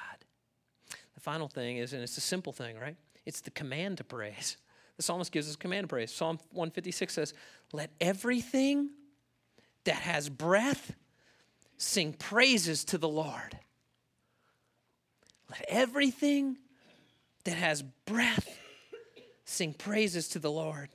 The 1.14 1.20
final 1.20 1.48
thing 1.48 1.79
is, 1.79 1.92
and 1.92 2.02
it's 2.02 2.18
a 2.18 2.20
simple 2.20 2.52
thing, 2.52 2.79
right? 2.79 2.96
It's 3.24 3.40
the 3.40 3.50
command 3.50 3.98
to 3.98 4.05
praise. 4.05 4.57
The 4.96 5.02
psalmist 5.02 5.33
gives 5.33 5.48
us 5.48 5.57
command 5.57 5.85
to 5.85 5.88
praise. 5.88 6.12
Psalm 6.12 6.38
156 6.52 7.12
says, 7.12 7.35
Let 7.72 7.90
everything 8.00 8.90
that 9.85 9.96
has 9.96 10.29
breath 10.29 10.92
sing 11.78 12.12
praises 12.12 12.84
to 12.86 12.98
the 12.98 13.08
Lord. 13.08 13.58
Let 15.50 15.64
everything 15.68 16.56
that 17.44 17.56
has 17.56 17.82
breath 17.82 18.58
sing 19.44 19.72
praises 19.72 20.28
to 20.30 20.38
the 20.38 20.50
Lord. 20.50 20.88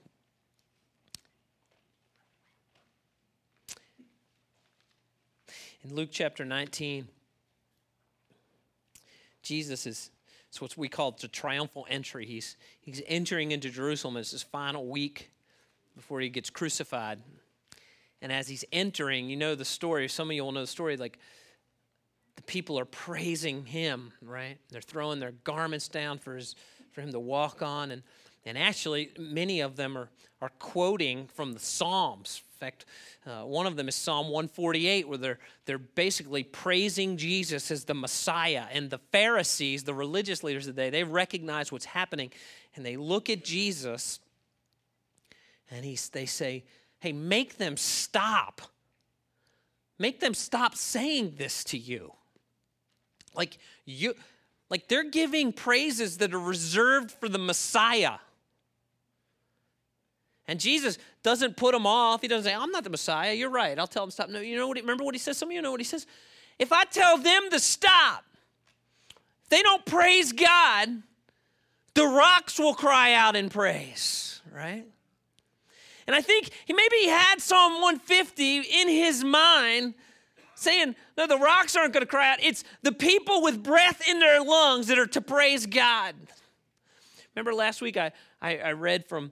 In 5.84 5.96
Luke 5.96 6.10
chapter 6.12 6.46
19, 6.46 7.08
Jesus 9.42 9.88
is 9.88 10.12
it's 10.52 10.60
what 10.60 10.76
we 10.76 10.90
call 10.90 11.12
the 11.12 11.30
triumphal 11.30 11.88
entry. 11.90 12.26
He's, 12.26 12.58
he's 12.82 13.02
entering 13.08 13.54
into 13.54 13.70
Jerusalem 13.70 14.18
as 14.18 14.32
his 14.32 14.44
final 14.44 14.86
week 14.86 15.32
before 15.96 16.20
he 16.20 16.28
gets 16.28 16.50
crucified. 16.50 17.20
And 18.22 18.32
as 18.32 18.48
he's 18.48 18.66
entering, 18.72 19.30
you 19.30 19.36
know 19.36 19.56
the 19.56 19.66
story. 19.66 20.08
Some 20.08 20.30
of 20.30 20.36
you 20.36 20.44
will 20.44 20.52
know 20.52 20.62
the 20.62 20.68
story. 20.68 20.98
Like 20.98 21.18
the 22.36 22.44
people 22.44 22.80
are 22.80 22.86
praising 22.86 23.66
him, 23.66 24.14
right? 24.22 24.58
They're 24.70 24.82
throwing 24.82 25.20
their 25.20 25.34
garments 25.44 25.88
down 25.88 26.20
for 26.20 26.36
his 26.36 26.56
for 26.92 27.02
him 27.02 27.12
to 27.12 27.20
walk 27.20 27.62
on. 27.62 27.92
And 27.92 28.04
and 28.46 28.58
actually, 28.58 29.12
many 29.18 29.62
of 29.62 29.76
them 29.76 29.98
are 29.98 30.10
are 30.42 30.52
quoting 30.58 31.28
from 31.28 31.54
the 31.54 31.60
Psalms 31.60 32.42
In 32.54 32.60
fact, 32.60 32.86
uh, 33.26 33.44
one 33.44 33.68
of 33.68 33.76
them 33.76 33.88
is 33.88 33.96
Psalm 33.96 34.28
148, 34.28 35.08
where 35.08 35.18
they're, 35.18 35.40
they're 35.66 35.78
basically 35.78 36.44
praising 36.44 37.16
Jesus 37.16 37.70
as 37.70 37.86
the 37.86 37.94
Messiah. 37.94 38.66
And 38.72 38.90
the 38.90 38.98
Pharisees, 39.12 39.84
the 39.84 39.94
religious 39.94 40.44
leaders 40.44 40.68
of 40.68 40.76
the 40.76 40.82
day, 40.82 40.90
they 40.90 41.04
recognize 41.04 41.72
what's 41.72 41.86
happening 41.86 42.32
and 42.76 42.84
they 42.86 42.98
look 42.98 43.30
at 43.30 43.44
Jesus 43.44 44.20
and 45.70 45.86
he, 45.86 45.98
they 46.12 46.26
say, 46.26 46.64
Hey, 47.02 47.12
make 47.12 47.58
them 47.58 47.78
stop. 47.78 48.62
Make 49.98 50.20
them 50.20 50.36
stop 50.36 50.76
saying 50.76 51.34
this 51.38 51.64
to 51.66 51.78
you. 51.78 52.14
Like 53.36 53.58
you 53.86 54.14
like 54.70 54.88
they're 54.88 55.10
giving 55.10 55.52
praises 55.52 56.20
that 56.20 56.34
are 56.34 56.40
reserved 56.40 57.12
for 57.12 57.28
the 57.28 57.40
Messiah. 57.40 58.14
And 60.48 60.60
Jesus 60.60 61.00
doesn't 61.24 61.58
put 61.58 61.74
them 61.74 61.88
off. 61.88 62.22
He 62.22 62.28
doesn't 62.28 62.44
say, 62.44 62.56
I'm 62.56 62.72
not 62.72 62.84
the 62.84 62.90
Messiah. 62.90 63.34
You're 63.34 63.50
right. 63.50 63.78
I'll 63.80 63.88
tell 63.88 64.04
them 64.04 64.12
stop. 64.12 64.30
No, 64.30 64.40
you 64.40 64.56
know 64.56 64.68
what? 64.68 64.78
He, 64.78 64.82
remember 64.82 65.04
what 65.04 65.16
he 65.16 65.20
says? 65.20 65.38
Some 65.38 65.50
of 65.50 65.54
you 65.54 65.62
know 65.62 65.72
what 65.72 65.80
he 65.80 65.86
says? 65.86 66.06
If 66.60 66.72
I 66.72 66.84
tell 66.86 67.18
them 67.18 67.50
to 67.50 67.60
stop, 67.60 68.24
if 69.44 69.50
they 69.50 69.62
don't 69.64 69.86
praise 69.86 70.34
God, 70.34 70.90
the 71.96 72.06
rocks 72.06 72.60
will 72.60 72.76
cry 72.76 73.14
out 73.14 73.36
in 73.36 73.50
praise, 73.50 74.42
right? 74.54 74.86
And 76.08 76.16
I 76.16 76.22
think 76.22 76.50
he 76.66 76.74
maybe 76.74 76.96
he 76.98 77.08
had 77.08 77.42
Psalm 77.42 77.74
150 77.82 78.58
in 78.60 78.90
his 78.90 79.24
mind 79.24 79.94
saying, 80.56 80.96
no, 81.18 81.28
the 81.28 81.38
rocks 81.38 81.76
aren't 81.76 81.94
going 81.94 82.02
to 82.02 82.10
cry 82.10 82.32
out. 82.32 82.38
It's 82.42 82.64
the 82.84 82.92
people 82.92 83.42
with 83.42 83.64
breath 83.64 84.08
in 84.08 84.20
their 84.20 84.42
lungs 84.42 84.88
that 84.88 85.00
are 85.00 85.08
to 85.08 85.22
praise 85.22 85.66
God. 85.66 86.16
Remember 87.36 87.54
last 87.54 87.82
week 87.82 87.98
I, 87.98 88.12
I, 88.42 88.58
I 88.58 88.72
read 88.74 89.08
from 89.08 89.32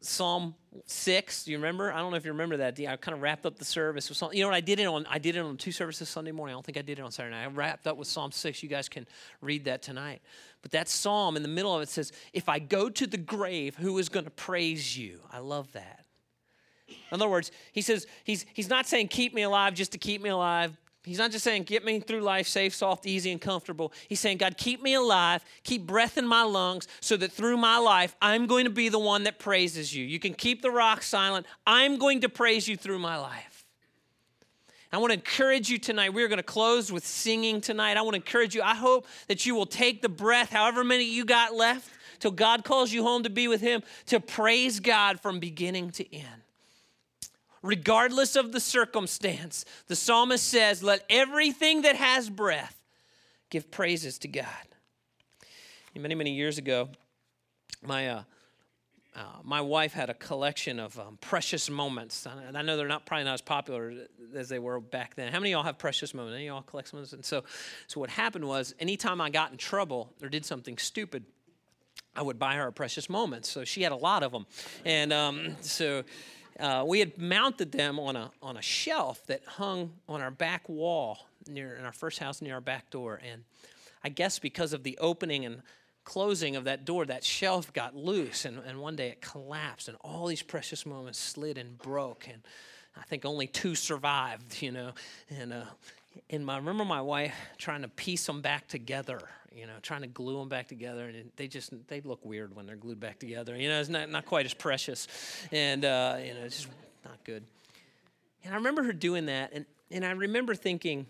Psalm 0.00 0.54
6. 0.86 1.44
Do 1.44 1.52
you 1.52 1.58
remember? 1.58 1.92
I 1.92 1.98
don't 1.98 2.10
know 2.10 2.16
if 2.16 2.24
you 2.24 2.32
remember 2.32 2.56
that. 2.58 2.78
I 2.80 2.96
kind 2.96 3.14
of 3.14 3.22
wrapped 3.22 3.46
up 3.46 3.58
the 3.58 3.64
service 3.64 4.08
with 4.08 4.18
Psalm. 4.18 4.32
You 4.32 4.42
know 4.42 4.48
what? 4.48 4.56
I 4.56 4.60
did 4.60 4.80
it 4.80 4.86
on 4.86 5.06
I 5.06 5.18
did 5.18 5.36
it 5.36 5.40
on 5.40 5.56
two 5.56 5.72
services 5.72 6.08
Sunday 6.08 6.32
morning. 6.32 6.54
I 6.54 6.56
don't 6.56 6.64
think 6.64 6.78
I 6.78 6.82
did 6.82 6.98
it 6.98 7.02
on 7.02 7.12
Saturday 7.12 7.36
night. 7.36 7.44
I 7.44 7.48
wrapped 7.48 7.86
up 7.86 7.96
with 7.96 8.08
Psalm 8.08 8.32
6. 8.32 8.62
You 8.62 8.68
guys 8.68 8.88
can 8.88 9.06
read 9.40 9.66
that 9.66 9.82
tonight. 9.82 10.22
But 10.62 10.70
that 10.70 10.88
psalm 10.88 11.36
in 11.36 11.42
the 11.42 11.48
middle 11.48 11.74
of 11.74 11.82
it 11.82 11.88
says, 11.88 12.12
If 12.32 12.48
I 12.48 12.60
go 12.60 12.88
to 12.88 13.06
the 13.06 13.18
grave, 13.18 13.76
who 13.76 13.98
is 13.98 14.08
going 14.08 14.24
to 14.24 14.30
praise 14.30 14.96
you? 14.96 15.20
I 15.30 15.38
love 15.38 15.72
that. 15.72 16.04
In 16.88 16.96
other 17.20 17.28
words, 17.28 17.50
he 17.72 17.82
says, 17.82 18.06
he's, 18.24 18.46
he's 18.54 18.68
not 18.68 18.86
saying 18.86 19.08
keep 19.08 19.34
me 19.34 19.42
alive 19.42 19.74
just 19.74 19.92
to 19.92 19.98
keep 19.98 20.22
me 20.22 20.30
alive. 20.30 20.76
He's 21.04 21.18
not 21.18 21.32
just 21.32 21.42
saying 21.42 21.64
get 21.64 21.84
me 21.84 21.98
through 21.98 22.20
life 22.20 22.46
safe, 22.46 22.74
soft, 22.74 23.06
easy, 23.06 23.32
and 23.32 23.40
comfortable. 23.40 23.92
He's 24.08 24.20
saying, 24.20 24.38
God, 24.38 24.56
keep 24.56 24.82
me 24.82 24.94
alive, 24.94 25.44
keep 25.64 25.86
breath 25.86 26.16
in 26.16 26.26
my 26.26 26.42
lungs, 26.42 26.86
so 27.00 27.16
that 27.16 27.32
through 27.32 27.56
my 27.56 27.78
life, 27.78 28.14
I'm 28.22 28.46
going 28.46 28.64
to 28.64 28.70
be 28.70 28.88
the 28.88 29.00
one 29.00 29.24
that 29.24 29.38
praises 29.38 29.94
you. 29.94 30.04
You 30.04 30.20
can 30.20 30.32
keep 30.32 30.62
the 30.62 30.70
rock 30.70 31.02
silent. 31.02 31.46
I'm 31.66 31.98
going 31.98 32.20
to 32.20 32.28
praise 32.28 32.68
you 32.68 32.76
through 32.76 33.00
my 33.00 33.16
life. 33.16 33.51
I 34.92 34.98
want 34.98 35.10
to 35.10 35.14
encourage 35.14 35.70
you 35.70 35.78
tonight. 35.78 36.12
We're 36.12 36.28
going 36.28 36.36
to 36.38 36.42
close 36.42 36.92
with 36.92 37.06
singing 37.06 37.60
tonight. 37.60 37.96
I 37.96 38.02
want 38.02 38.12
to 38.14 38.20
encourage 38.20 38.54
you. 38.54 38.62
I 38.62 38.74
hope 38.74 39.06
that 39.28 39.46
you 39.46 39.54
will 39.54 39.66
take 39.66 40.02
the 40.02 40.08
breath, 40.08 40.50
however 40.50 40.84
many 40.84 41.04
you 41.04 41.24
got 41.24 41.54
left, 41.54 41.88
till 42.20 42.30
God 42.30 42.64
calls 42.64 42.92
you 42.92 43.02
home 43.02 43.22
to 43.22 43.30
be 43.30 43.48
with 43.48 43.60
Him, 43.60 43.82
to 44.06 44.20
praise 44.20 44.80
God 44.80 45.20
from 45.20 45.40
beginning 45.40 45.90
to 45.92 46.14
end 46.14 46.42
regardless 47.62 48.36
of 48.36 48.52
the 48.52 48.60
circumstance. 48.60 49.64
The 49.86 49.96
psalmist 49.96 50.46
says, 50.46 50.82
Let 50.82 51.04
everything 51.08 51.82
that 51.82 51.96
has 51.96 52.28
breath 52.28 52.76
give 53.50 53.70
praises 53.70 54.18
to 54.18 54.28
God. 54.28 54.46
Many, 55.94 56.14
many 56.14 56.32
years 56.32 56.58
ago, 56.58 56.88
my, 57.82 58.08
uh, 58.08 58.22
uh, 59.14 59.20
my 59.44 59.60
wife 59.60 59.92
had 59.92 60.08
a 60.08 60.14
collection 60.14 60.80
of 60.80 60.98
um, 60.98 61.18
precious 61.20 61.68
moments. 61.68 62.26
And 62.26 62.56
I 62.56 62.62
know 62.62 62.76
they're 62.78 62.88
not 62.88 63.04
probably 63.04 63.24
not 63.24 63.34
as 63.34 63.42
popular 63.42 63.92
as 64.34 64.48
they 64.48 64.58
were 64.58 64.80
back 64.80 65.16
then. 65.16 65.30
How 65.30 65.38
many 65.38 65.52
of 65.52 65.58
y'all 65.58 65.64
have 65.64 65.76
precious 65.76 66.14
moments? 66.14 66.34
Any 66.36 66.48
of 66.48 66.54
y'all 66.54 66.62
collect 66.62 66.92
moments? 66.94 67.12
And 67.12 67.24
so, 67.24 67.44
so 67.86 68.00
what 68.00 68.08
happened 68.08 68.46
was, 68.46 68.74
anytime 68.80 69.20
I 69.20 69.28
got 69.28 69.52
in 69.52 69.58
trouble 69.58 70.12
or 70.22 70.30
did 70.30 70.46
something 70.46 70.78
stupid, 70.78 71.24
I 72.16 72.22
would 72.22 72.38
buy 72.38 72.54
her 72.54 72.66
a 72.66 72.72
precious 72.72 73.10
moment. 73.10 73.44
So 73.44 73.64
she 73.64 73.82
had 73.82 73.92
a 73.92 73.96
lot 73.96 74.22
of 74.22 74.32
them. 74.32 74.46
And 74.84 75.12
um, 75.12 75.56
so 75.60 76.04
uh, 76.58 76.84
we 76.86 76.98
had 76.98 77.18
mounted 77.18 77.72
them 77.72 77.98
on 77.98 78.16
a, 78.16 78.30
on 78.42 78.56
a 78.56 78.62
shelf 78.62 79.26
that 79.26 79.44
hung 79.44 79.92
on 80.08 80.22
our 80.22 80.30
back 80.30 80.68
wall 80.68 81.26
near 81.48 81.74
in 81.74 81.84
our 81.84 81.92
first 81.92 82.18
house 82.18 82.40
near 82.40 82.54
our 82.54 82.60
back 82.60 82.88
door. 82.90 83.20
And 83.30 83.44
I 84.02 84.08
guess 84.08 84.38
because 84.38 84.72
of 84.72 84.84
the 84.84 84.96
opening 84.98 85.44
and 85.44 85.62
closing 86.04 86.56
of 86.56 86.64
that 86.64 86.84
door, 86.84 87.06
that 87.06 87.24
shelf 87.24 87.72
got 87.72 87.94
loose, 87.94 88.44
and, 88.44 88.58
and 88.66 88.80
one 88.80 88.96
day 88.96 89.08
it 89.08 89.20
collapsed, 89.20 89.88
and 89.88 89.96
all 90.00 90.26
these 90.26 90.42
precious 90.42 90.84
moments 90.84 91.18
slid 91.18 91.58
and 91.58 91.78
broke. 91.78 92.26
And 92.28 92.42
I 92.96 93.02
think 93.02 93.24
only 93.24 93.46
two 93.46 93.74
survived, 93.74 94.60
you 94.62 94.72
know. 94.72 94.92
And 95.30 95.52
uh, 95.52 95.64
and 96.30 96.44
my, 96.44 96.54
I 96.54 96.56
remember 96.58 96.84
my 96.84 97.00
wife 97.00 97.34
trying 97.58 97.82
to 97.82 97.88
piece 97.88 98.26
them 98.26 98.42
back 98.42 98.68
together, 98.68 99.20
you 99.54 99.66
know, 99.66 99.74
trying 99.82 100.02
to 100.02 100.06
glue 100.06 100.38
them 100.38 100.48
back 100.48 100.68
together, 100.68 101.08
and 101.08 101.30
they 101.36 101.48
just 101.48 101.72
they 101.88 102.00
look 102.00 102.24
weird 102.24 102.54
when 102.54 102.66
they're 102.66 102.76
glued 102.76 103.00
back 103.00 103.18
together. 103.18 103.56
You 103.56 103.68
know, 103.68 103.80
it's 103.80 103.88
not 103.88 104.10
not 104.10 104.26
quite 104.26 104.46
as 104.46 104.54
precious, 104.54 105.08
and 105.50 105.84
uh, 105.84 106.16
you 106.24 106.34
know, 106.34 106.40
it's 106.40 106.62
just 106.62 106.68
not 107.04 107.22
good. 107.24 107.44
And 108.44 108.52
I 108.52 108.56
remember 108.56 108.82
her 108.82 108.92
doing 108.92 109.26
that, 109.26 109.50
and 109.52 109.66
and 109.90 110.04
I 110.04 110.10
remember 110.10 110.54
thinking, 110.54 111.06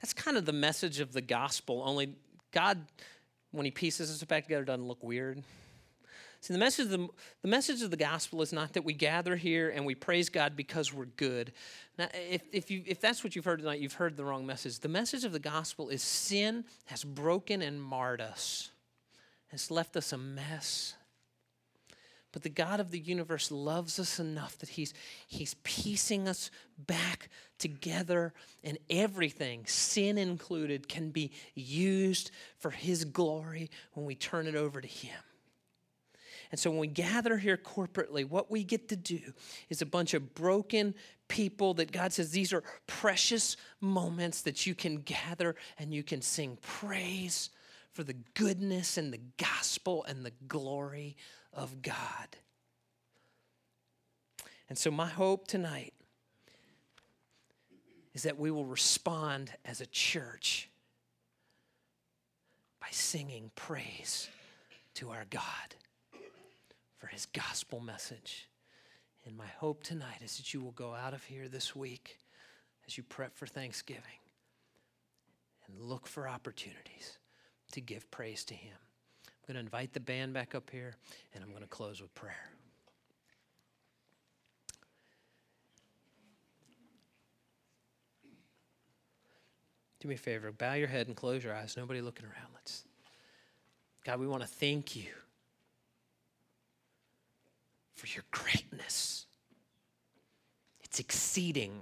that's 0.00 0.12
kind 0.12 0.36
of 0.36 0.44
the 0.44 0.52
message 0.52 1.00
of 1.00 1.12
the 1.12 1.20
gospel. 1.20 1.82
Only 1.84 2.14
God, 2.52 2.84
when 3.52 3.64
He 3.64 3.70
pieces 3.70 4.10
us 4.10 4.22
back 4.24 4.44
together, 4.44 4.64
doesn't 4.64 4.86
look 4.86 5.02
weird. 5.02 5.42
See, 6.40 6.52
the 6.52 6.58
message, 6.58 6.84
of 6.84 6.90
the, 6.90 7.08
the 7.42 7.48
message 7.48 7.82
of 7.82 7.90
the 7.90 7.96
gospel 7.96 8.42
is 8.42 8.52
not 8.52 8.74
that 8.74 8.84
we 8.84 8.92
gather 8.92 9.34
here 9.34 9.70
and 9.70 9.84
we 9.84 9.96
praise 9.96 10.28
God 10.28 10.54
because 10.54 10.94
we're 10.94 11.06
good. 11.06 11.52
Now, 11.98 12.08
if, 12.14 12.42
if, 12.52 12.70
you, 12.70 12.82
if 12.86 13.00
that's 13.00 13.24
what 13.24 13.34
you've 13.34 13.44
heard 13.44 13.58
tonight, 13.58 13.80
you've 13.80 13.94
heard 13.94 14.16
the 14.16 14.24
wrong 14.24 14.46
message. 14.46 14.78
The 14.78 14.88
message 14.88 15.24
of 15.24 15.32
the 15.32 15.40
gospel 15.40 15.88
is 15.88 16.02
sin 16.02 16.64
has 16.86 17.02
broken 17.02 17.60
and 17.60 17.82
marred 17.82 18.20
us, 18.20 18.70
has 19.48 19.70
left 19.70 19.96
us 19.96 20.12
a 20.12 20.18
mess. 20.18 20.94
But 22.32 22.42
the 22.42 22.50
God 22.50 22.78
of 22.78 22.90
the 22.90 22.98
universe 22.98 23.50
loves 23.50 23.98
us 23.98 24.20
enough 24.20 24.58
that 24.58 24.68
he's, 24.68 24.92
he's 25.26 25.54
piecing 25.64 26.28
us 26.28 26.50
back 26.78 27.30
together, 27.58 28.32
and 28.62 28.78
everything, 28.90 29.64
sin 29.66 30.18
included, 30.18 30.88
can 30.88 31.10
be 31.10 31.32
used 31.54 32.30
for 32.58 32.70
His 32.70 33.04
glory 33.04 33.70
when 33.94 34.06
we 34.06 34.14
turn 34.14 34.46
it 34.46 34.54
over 34.54 34.80
to 34.80 34.88
Him. 34.88 35.16
And 36.50 36.58
so 36.58 36.70
when 36.70 36.80
we 36.80 36.86
gather 36.86 37.36
here 37.36 37.58
corporately, 37.58 38.26
what 38.26 38.50
we 38.50 38.64
get 38.64 38.88
to 38.88 38.96
do 38.96 39.20
is 39.68 39.82
a 39.82 39.86
bunch 39.86 40.14
of 40.14 40.34
broken 40.34 40.94
people 41.28 41.74
that 41.74 41.92
God 41.92 42.12
says 42.12 42.30
these 42.30 42.54
are 42.54 42.62
precious 42.86 43.56
moments 43.80 44.42
that 44.42 44.66
you 44.66 44.74
can 44.74 45.02
gather 45.02 45.56
and 45.78 45.92
you 45.92 46.02
can 46.02 46.22
sing 46.22 46.56
praise 46.62 47.50
for 47.92 48.02
the 48.02 48.16
goodness 48.34 48.96
and 48.96 49.12
the 49.12 49.20
gospel 49.36 50.04
and 50.08 50.24
the 50.24 50.32
glory 50.46 51.16
of 51.58 51.82
God. 51.82 52.36
And 54.68 54.78
so, 54.78 54.90
my 54.90 55.08
hope 55.08 55.48
tonight 55.48 55.92
is 58.14 58.22
that 58.22 58.38
we 58.38 58.50
will 58.50 58.64
respond 58.64 59.52
as 59.64 59.80
a 59.80 59.86
church 59.86 60.70
by 62.80 62.88
singing 62.90 63.50
praise 63.54 64.28
to 64.94 65.10
our 65.10 65.24
God 65.30 65.42
for 66.98 67.08
his 67.08 67.26
gospel 67.26 67.80
message. 67.80 68.48
And 69.26 69.36
my 69.36 69.46
hope 69.58 69.82
tonight 69.82 70.20
is 70.22 70.36
that 70.36 70.54
you 70.54 70.60
will 70.60 70.72
go 70.72 70.94
out 70.94 71.12
of 71.12 71.24
here 71.24 71.48
this 71.48 71.74
week 71.74 72.18
as 72.86 72.96
you 72.96 73.02
prep 73.02 73.36
for 73.36 73.46
Thanksgiving 73.46 74.02
and 75.66 75.80
look 75.80 76.06
for 76.06 76.28
opportunities 76.28 77.18
to 77.72 77.80
give 77.80 78.10
praise 78.10 78.44
to 78.46 78.54
him. 78.54 78.76
I'm 79.48 79.54
going 79.54 79.64
to 79.64 79.66
invite 79.66 79.94
the 79.94 80.00
band 80.00 80.34
back 80.34 80.54
up 80.54 80.68
here 80.70 80.94
and 81.34 81.42
I'm 81.42 81.48
going 81.48 81.62
to 81.62 81.68
close 81.68 82.02
with 82.02 82.14
prayer. 82.14 82.50
Do 90.00 90.08
me 90.08 90.16
a 90.16 90.18
favor, 90.18 90.52
bow 90.52 90.74
your 90.74 90.86
head 90.86 91.06
and 91.06 91.16
close 91.16 91.42
your 91.42 91.54
eyes. 91.54 91.76
Nobody 91.78 92.02
looking 92.02 92.26
around. 92.26 92.50
Let's 92.54 92.84
God, 94.04 94.20
we 94.20 94.26
want 94.26 94.42
to 94.42 94.48
thank 94.48 94.94
you 94.94 95.06
for 97.94 98.06
your 98.06 98.24
greatness. 98.30 99.24
It's 100.82 101.00
exceeding. 101.00 101.72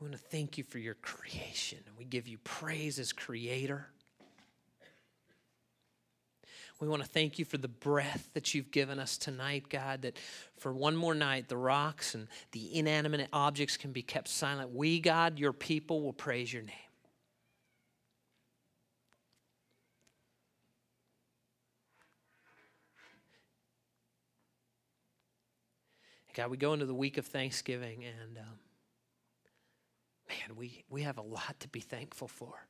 We 0.00 0.08
want 0.08 0.20
to 0.20 0.28
thank 0.28 0.58
you 0.58 0.64
for 0.64 0.78
your 0.78 0.94
creation. 0.94 1.78
We 1.96 2.04
give 2.04 2.26
you 2.26 2.38
praise 2.38 2.98
as 2.98 3.12
creator. 3.12 3.88
We 6.80 6.88
want 6.88 7.02
to 7.02 7.08
thank 7.08 7.38
you 7.38 7.44
for 7.44 7.56
the 7.56 7.68
breath 7.68 8.28
that 8.34 8.52
you've 8.52 8.70
given 8.70 8.98
us 8.98 9.16
tonight, 9.16 9.68
God, 9.68 10.02
that 10.02 10.18
for 10.58 10.72
one 10.72 10.96
more 10.96 11.14
night, 11.14 11.48
the 11.48 11.56
rocks 11.56 12.14
and 12.14 12.26
the 12.52 12.76
inanimate 12.76 13.28
objects 13.32 13.76
can 13.76 13.92
be 13.92 14.02
kept 14.02 14.28
silent. 14.28 14.74
We, 14.74 15.00
God, 15.00 15.38
your 15.38 15.52
people, 15.52 16.02
will 16.02 16.12
praise 16.12 16.52
your 16.52 16.62
name. 16.62 16.74
God, 26.34 26.50
we 26.50 26.56
go 26.56 26.72
into 26.72 26.84
the 26.84 26.94
week 26.94 27.16
of 27.16 27.26
Thanksgiving, 27.26 28.04
and 28.04 28.38
um, 28.38 28.58
man, 30.28 30.56
we, 30.56 30.84
we 30.90 31.02
have 31.02 31.16
a 31.16 31.22
lot 31.22 31.54
to 31.60 31.68
be 31.68 31.78
thankful 31.78 32.26
for. 32.26 32.66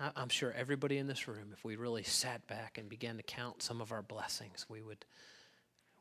I'm 0.00 0.28
sure 0.28 0.52
everybody 0.52 0.98
in 0.98 1.08
this 1.08 1.26
room, 1.26 1.50
if 1.52 1.64
we 1.64 1.74
really 1.74 2.04
sat 2.04 2.46
back 2.46 2.78
and 2.78 2.88
began 2.88 3.16
to 3.16 3.22
count 3.22 3.62
some 3.62 3.80
of 3.80 3.90
our 3.90 4.02
blessings, 4.02 4.64
we 4.68 4.80
would, 4.80 5.04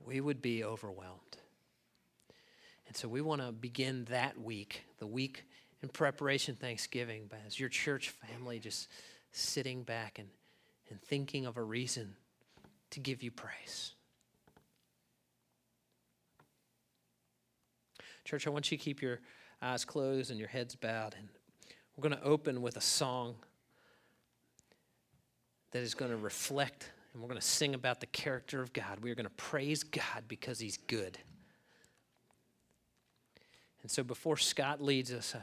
we 0.05 0.21
would 0.21 0.39
be 0.39 0.63
overwhelmed. 0.63 1.37
And 2.87 2.95
so 2.95 3.07
we 3.07 3.21
want 3.21 3.41
to 3.41 3.51
begin 3.51 4.05
that 4.05 4.39
week, 4.39 4.83
the 4.99 5.07
week 5.07 5.45
in 5.81 5.89
preparation 5.89 6.55
Thanksgiving, 6.55 7.25
but 7.27 7.39
as 7.47 7.59
your 7.59 7.69
church 7.69 8.09
family 8.09 8.59
just 8.59 8.87
sitting 9.31 9.81
back 9.83 10.19
and, 10.19 10.29
and 10.89 11.01
thinking 11.01 11.47
of 11.47 11.57
a 11.57 11.63
reason 11.63 12.15
to 12.91 12.99
give 12.99 13.23
you 13.23 13.31
praise. 13.31 13.93
Church, 18.25 18.45
I 18.45 18.49
want 18.51 18.71
you 18.71 18.77
to 18.77 18.83
keep 18.83 19.01
your 19.01 19.21
eyes 19.61 19.85
closed 19.85 20.29
and 20.29 20.39
your 20.39 20.49
heads 20.49 20.75
bowed. 20.75 21.15
And 21.17 21.29
we're 21.95 22.07
going 22.07 22.21
to 22.21 22.27
open 22.27 22.61
with 22.61 22.77
a 22.77 22.81
song 22.81 23.35
that 25.71 25.81
is 25.81 25.93
going 25.93 26.11
to 26.11 26.17
reflect, 26.17 26.91
and 27.13 27.21
we're 27.21 27.27
going 27.27 27.39
to 27.39 27.45
sing 27.45 27.73
about 27.73 27.99
the 27.99 28.07
character 28.07 28.61
of 28.61 28.73
God. 28.73 28.99
We 29.01 29.11
are 29.11 29.15
going 29.15 29.25
to 29.25 29.29
praise 29.31 29.83
God 29.83 30.23
because 30.27 30.59
He's 30.59 30.77
good. 30.77 31.17
And 33.81 33.91
so 33.91 34.03
before 34.03 34.37
Scott 34.37 34.81
leads 34.81 35.13
us, 35.13 35.35
I 35.35 35.41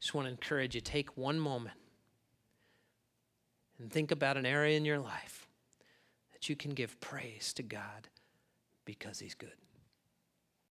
just 0.00 0.14
want 0.14 0.26
to 0.26 0.30
encourage 0.30 0.74
you 0.74 0.80
take 0.80 1.16
one 1.16 1.38
moment 1.38 1.76
and 3.78 3.92
think 3.92 4.10
about 4.10 4.36
an 4.36 4.46
area 4.46 4.76
in 4.76 4.84
your 4.84 4.98
life 4.98 5.46
that 6.32 6.48
you 6.48 6.56
can 6.56 6.72
give 6.72 7.00
praise 7.00 7.52
to 7.54 7.62
God 7.62 8.08
because 8.84 9.18
He's 9.18 9.34
good. 9.34 9.52